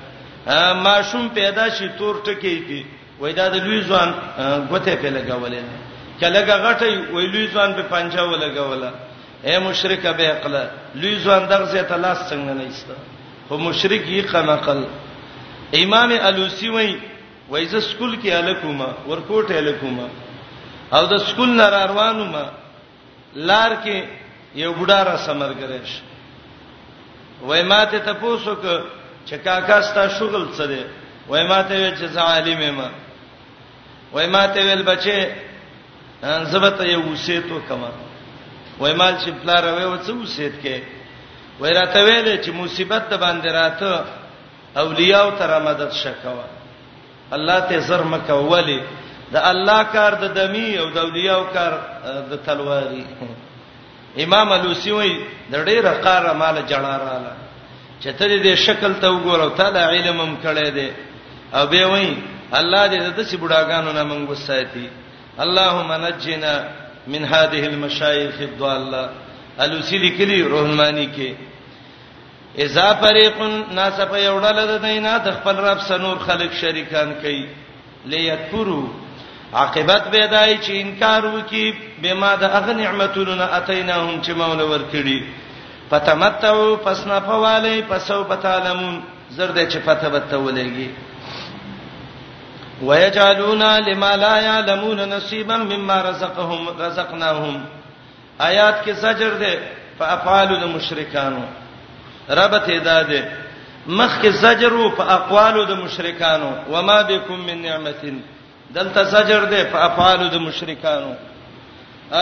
[0.86, 2.82] ماشوم پیدا شي تور ټکی کی
[3.20, 4.14] وای دا د لوی ځوان
[4.72, 5.64] غته په لګولې
[6.24, 8.92] کله غټي وای لوی ځوان په پنجا ولګوله
[9.50, 10.56] اے مشرک به عقل
[11.02, 12.96] لوی ځوان دغه ته لاس څنګه نه ایسته
[13.52, 14.86] هو مشرک یې قمقل
[15.84, 16.94] امام الوسی وای
[17.50, 20.08] وای ز سکول کې الکوما ورکوټ الکوما
[20.96, 22.46] او د سکول لار روانو ما
[23.50, 23.98] لار کې
[24.62, 25.92] یو بډا را سمر ګرېش
[27.48, 28.66] وای ماته ته پوسو ک
[29.28, 30.84] چې کاکا ستا شغل څه دی
[31.30, 32.90] وای ماته وی چې عالم ما
[34.14, 35.18] وای ماته ویل بچې
[36.52, 37.90] زبته یو وسیتو کما
[38.80, 40.82] وای مال چې پلا راوي و څه وسیت کې
[41.60, 44.04] وای راته ویل چې مصیبت د باندې راته
[44.84, 46.46] اولیاء تر مدد شکوا
[47.38, 48.80] الله ته زر مکه ولی
[49.34, 51.74] د الله کار د دمی او د اولیاء کار
[52.30, 53.04] د تلواري
[54.26, 55.14] امام الوسی وای
[55.52, 57.34] د ډیره قاره مال جړاراله
[58.04, 60.90] چته دې شکل ته وګورو ته د علمم کړي دي
[61.58, 62.12] او به وای
[62.60, 64.88] الله دې د څه بډاګانو نه مونږ وساتي
[65.44, 66.56] اللهم نجنا
[67.12, 69.04] من هذه المشايخ الضاله
[69.66, 71.30] الوسی لیکلی روحمانی کې
[72.66, 73.38] اذا فريق
[73.82, 77.46] ناس په یوډل د دینه د خپل رب سنور خلق شریکان کوي
[78.12, 78.84] لیکفروا
[79.54, 85.24] عاقبت به دای چې انکار وکي به ما د اغه نعمتونو اتیناهم چې مولا ورکړي
[85.92, 90.88] فتمتعوا فسنا فوالی پسو بتالمون زرد چې پته بته ولېږي
[92.84, 97.64] ويجعلون لما لا يعلمون نصيبا مما رزقهم رزقناهم
[98.40, 99.60] آیات کې زجر ده
[100.00, 101.44] فافعال المشرکانو
[102.30, 103.32] ربط ادا ده
[103.88, 108.22] مخ کې زجر او په اقوالو د مشرکانو وما بكم من نعمتين
[108.76, 111.14] دلته زجر ده په افعال د مشرکانو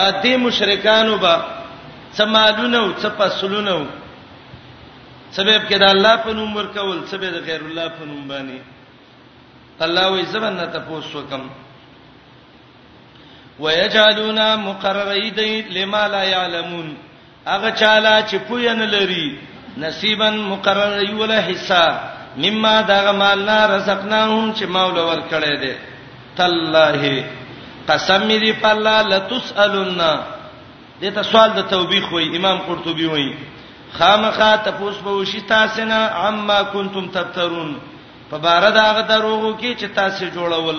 [0.22, 1.34] دې مشرکانو با
[2.18, 3.84] سمالونه او صفصلونه او
[5.36, 8.58] سبب کې د الله په نوم ورکول سبب د غیر الله په نوم باندې
[9.86, 11.42] الله وي زبنه تاسو وکم
[13.64, 15.38] ويجعلون مقررید
[15.76, 16.88] لما لا يعلمون
[17.50, 19.26] هغه چاله چې پوی نه لري
[19.84, 21.84] نصیبا مقرر یوله حصہ
[22.44, 25.74] مما دغه مال نه رزقناهم چې مولا ورکړی دی
[26.38, 27.02] تالله
[27.88, 30.00] قسم دې په الله لتسالن
[31.02, 33.28] دته سوال د توبېخ وای امام قرطبي وای
[33.98, 35.94] خامخا تپوس به وشي تاسو نه
[36.24, 37.76] عما کنتم تبترون
[38.30, 40.78] په بار دا غ دروغو کې چې تاسو جوړول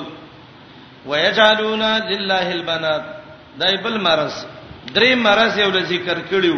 [1.06, 1.82] ويجعلون
[2.12, 3.04] لله البنات
[3.62, 4.34] دای بل مرز
[4.96, 6.58] درې مرز یو ذکر کړیو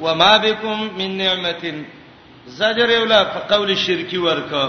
[0.00, 1.62] وما بكم من نعمت
[2.46, 4.64] زجر یو لا په قول شرکی ورکه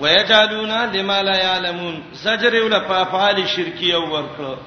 [0.00, 4.58] ويجعلون لما لا يعلمون زجر ول په افعال شرکیه ورکړه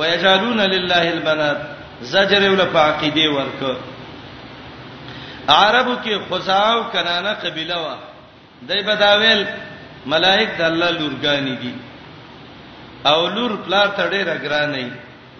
[0.00, 1.60] ويجعلون لله البنات
[2.14, 3.76] زجر ول په عقیده ورکړه
[5.54, 7.96] عربو کې خزاو کنانه قبيله وا
[8.68, 9.42] دای بداویل
[10.12, 11.72] ملائک د الله لورګانی دي
[13.10, 14.90] او لور پلار ته ډېر اګرانه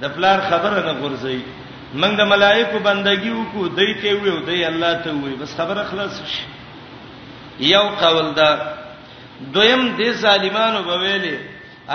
[0.03, 1.41] د پلار خبره نه غورځي
[2.01, 6.19] موږ د ملائکو بندگی وکړو دای ته ویو دای الله ته وی بس خبره خلاص
[6.35, 6.43] شي
[7.67, 8.51] یو قول دا
[9.55, 11.37] دویم د ظالمانو بویلې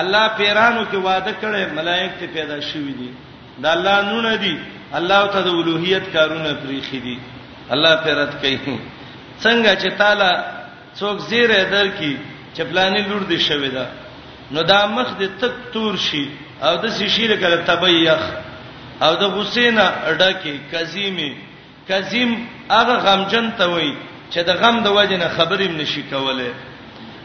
[0.01, 3.09] الله پیرانو کې وعده کړې ملائک ته پیدا شوې دي
[3.63, 4.55] دا الله نونه دي
[4.99, 7.17] الله ته د اولوہیت کارونه پریخي دي
[7.73, 8.57] الله پیرت کوي
[9.41, 10.31] څنګه چې تعالی
[11.01, 12.17] څوک زیره درکې
[12.57, 16.25] چپلانی لور دي شوې ده نو دا مخ دې تک تور شي
[16.65, 18.23] او د سشيره کله تبيخ
[19.05, 21.31] او د حسینا اډکه کظیمه
[21.89, 22.33] کظیم
[22.73, 23.93] هغه غمجن ته وای
[24.31, 26.49] چې د غم د وجنه خبرې منشي کوله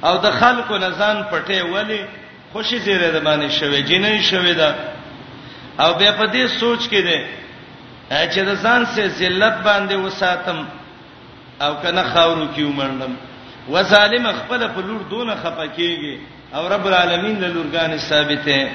[0.05, 2.05] او د خلکو نزان پټې ولی
[2.53, 4.71] خوشی زیره د باندې شوي جنې شوي دا
[5.83, 7.25] او بیا په دې سوچ کې ده
[8.33, 10.67] چې د ځان سه ذلت باندې وساتم
[11.61, 13.13] او کنه خاورو کې ومنډم
[13.69, 16.17] وظالم خپل په لور دون خپکیږي
[16.55, 18.69] او رب العالمین له لورګان ثابته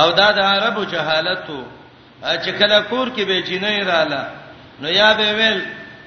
[0.00, 1.64] او دا د عربو جهالت وو
[2.44, 4.24] چې کله کور کې به جنې رااله
[4.80, 5.60] نو یا به ویل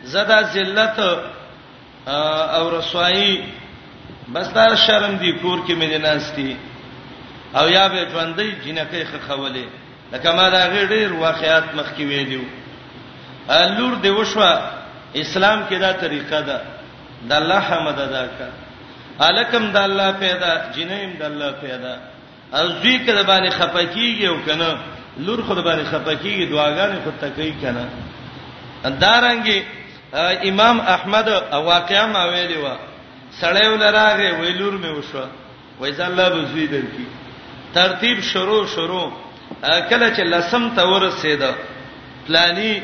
[0.04, 1.00] زدا ذلت
[2.58, 3.34] او رسوایی
[4.32, 6.56] بس دا شرم دی کور کې مې ناشتي
[7.60, 9.66] او یا به ژوندې جنکه خخولې
[10.14, 12.44] لکه ما دا غیر واقعیات مخ کې ویلو
[13.80, 14.72] لور دی وشوه
[15.24, 16.62] اسلام کې دا طریقه ده
[17.32, 18.48] د الله حمد ادا کا
[19.28, 21.94] الکم د الله پیدا جنیم د الله پیدا
[22.54, 24.78] ازوی کړه باندې خپکیږي او کنه
[25.18, 27.86] لور خود باندې خپکیږي دعاګانې خود تکي کنه
[28.84, 29.62] دارانګي
[30.54, 31.30] امام احمد
[31.68, 32.78] واقعا ما ویلی و
[33.42, 35.26] سړی ولراغه ویلور مې وشو
[35.80, 37.06] وای ځان لا بزوی درکی
[37.74, 39.10] ترتیب شروع شروع
[39.90, 41.56] کله چې لسم ته ورسېد
[42.28, 42.82] پلانی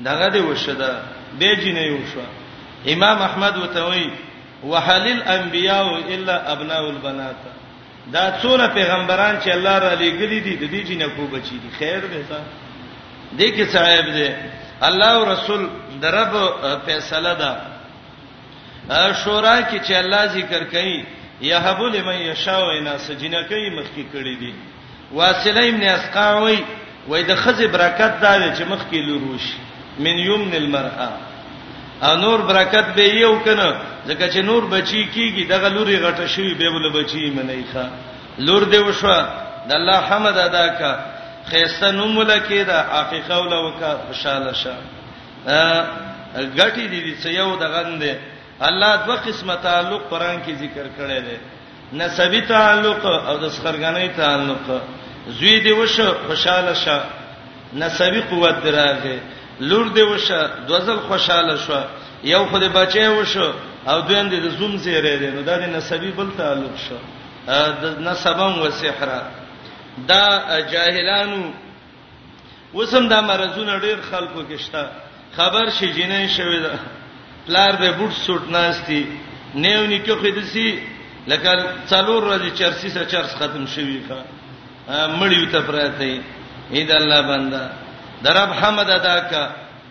[0.00, 0.90] دغه دی وشده
[1.38, 4.10] به جنې وشو امام احمد وتوی
[4.64, 7.36] وحلل انبیاء الا ابناء البنات
[8.12, 12.00] دا څونه پیغمبران چې الله را لېګلې دي د دې جنې کو بچی دي خیر
[12.12, 12.38] دی تا
[13.38, 14.30] دې کې صاحب دی
[14.82, 15.66] الله او رسول
[16.02, 16.32] درب
[16.86, 17.77] فیصله ده
[18.90, 21.04] شورا کې چې الله ذکر کوي
[21.40, 24.52] یهب لمن یشاء وینا سجنه کوي مخکې کړی دي
[25.12, 26.58] واسلیم نه اسقاوي
[27.08, 29.42] وای د خزې برکت دا چې مخکې لروش
[29.98, 31.10] من یمن المرأه
[32.02, 33.76] او نور برکت به یو کنه
[34.08, 37.86] ځکه چې نور بچی کیږي دغه لوري غټه شوی به ول بچی منې ښا
[38.38, 39.14] لور دی وشو
[39.68, 40.98] د الله حمد ادا کا
[41.50, 44.74] خیسته نوم ولکې دا عقیقه ولوکا خوشاله شه
[45.48, 45.84] ا
[46.56, 48.14] غټی دي چې یو د غندې
[48.66, 51.36] الله دوه قسمه تعلق قران کې ذکر کړی دی
[51.98, 54.64] نسبی تعلق او د سخرګنۍ تعلق
[55.38, 57.02] زوی دی وشه خوشاله شه
[57.82, 59.18] نسبی قوت دراغه
[59.60, 61.80] لور دی وشه دوزل خوشاله شو
[62.24, 63.46] یو خدای بچي وشه
[63.88, 66.96] او دویم دی د زوم زیره دی نو دا د نسبی بل تعلق شو
[67.82, 69.10] د نسبم و سحر
[70.08, 70.22] دا
[70.72, 71.42] جاهلانو
[72.74, 74.82] وسم دا مرزونه ډیر خلکو کې شته
[75.36, 76.72] خبر شي جنې شوی ده
[77.48, 79.02] پلار به بوت سوټ ناشتي
[79.62, 80.68] نیو نیکو خدسي
[81.30, 81.52] لکه
[81.92, 84.18] څلور ورځې چرسی سره چرس ختم شوی ښا
[85.20, 86.10] مړی ته پراته
[86.76, 87.64] اید الله بندا
[88.24, 89.42] درب حمد ادا کا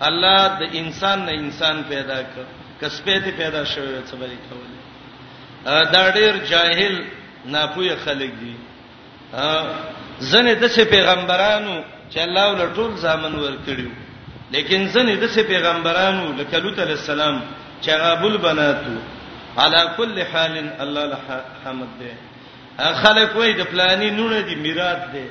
[0.10, 2.34] الله د انسان نه انسان پیدا ک
[2.82, 4.70] کسبه ته پیدا شوی څه بری کول
[5.94, 6.98] دا ډیر جاهل
[7.56, 8.54] ناپوهه خلک دي
[10.20, 11.78] زنه د څه پیغمبرانو
[12.12, 13.90] چې الله ولټول ځامن ور کړیو
[14.52, 17.40] لیکن زنه د سه پیغمبرانو لکه لوط علی السلام
[17.82, 18.96] چې غابل بناتو
[19.64, 21.02] علا کل حال الله
[21.38, 22.12] الحمد ده
[23.02, 25.30] خلک وای د پلانې نونه دی میراث ده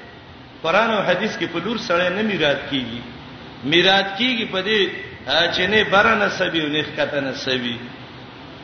[0.62, 3.02] قران او حدیث کې په دور سره نه میراث کیږي
[3.74, 4.88] میراث کیږي په دې
[5.56, 7.76] چې نه برنه سبي او نه ښکته نه سبي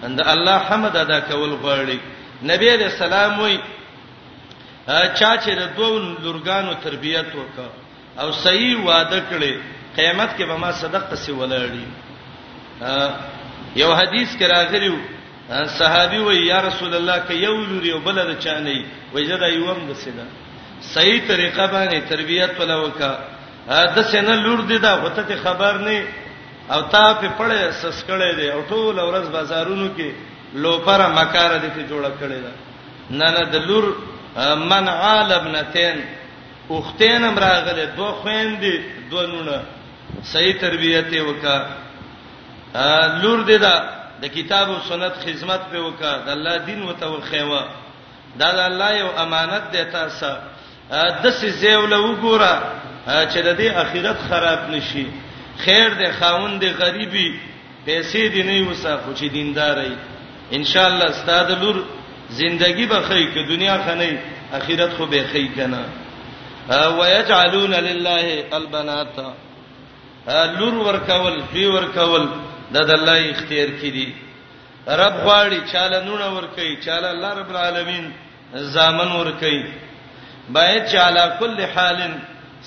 [0.09, 1.99] اند الله حمد ادا کول غواړي
[2.55, 3.59] نبی عليه السلام وای
[5.15, 9.59] چا چې د دوه لورګانو تربيت وکړه او صحیح وعده کړي
[9.97, 11.85] قیامت کې به ما صدق څه ولاړی
[13.81, 14.95] یو حدیث کې راغلی
[15.79, 18.79] صحابي و یا رسول الله ک یو لور یو بل نه چانی
[19.15, 20.25] وجدا یوم د سیدا
[20.93, 23.11] صحیح طریقه باندې تربیت ولوکا
[23.97, 26.05] د سینه لور دی دا وته خبر نه
[26.71, 30.11] او تا په پړې سسکړې دی او ټول ورځ بازارونو کې
[30.65, 32.53] لوپره مکار دې ته جوړه کړې ده
[33.11, 33.97] نه نه د لور
[34.73, 36.03] من عالم نتین
[36.69, 39.61] اوختین امراغله دوه خويندې دوه نونه
[40.25, 41.57] صحیح تربیته وکا
[43.23, 43.77] لور دې دا
[44.23, 47.63] د کتاب او سنت خدمت په وکا د الله دین وته ورخېوا
[48.41, 50.33] دا د الله یو امانت دی تاسو
[51.23, 52.53] د سې زیول وګوره
[53.07, 55.07] چې د دې اخرت خراب نشي
[55.65, 57.29] خیر دې خاون دې غریبي
[57.87, 59.95] پیسې دې نه وسه خو چې دینداري
[60.57, 61.83] ان شاء الله استاد لور
[62.43, 64.17] زندگی به خې کې دنیا خنې
[64.59, 65.85] اخرت خو به خې کنه
[66.99, 69.17] ويجعلون لله البنات
[70.29, 72.27] لور ورکول بي ورکول
[72.75, 74.07] دا د الله اختیار کړي
[75.03, 78.07] رب غواړي چاله نونه ورکي چاله الله رب العالمین
[78.75, 79.59] زامن ورکي
[80.57, 82.13] باید چاله کل حالن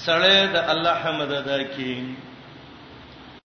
[0.05, 2.24] سړی د الله حمد ادا کړي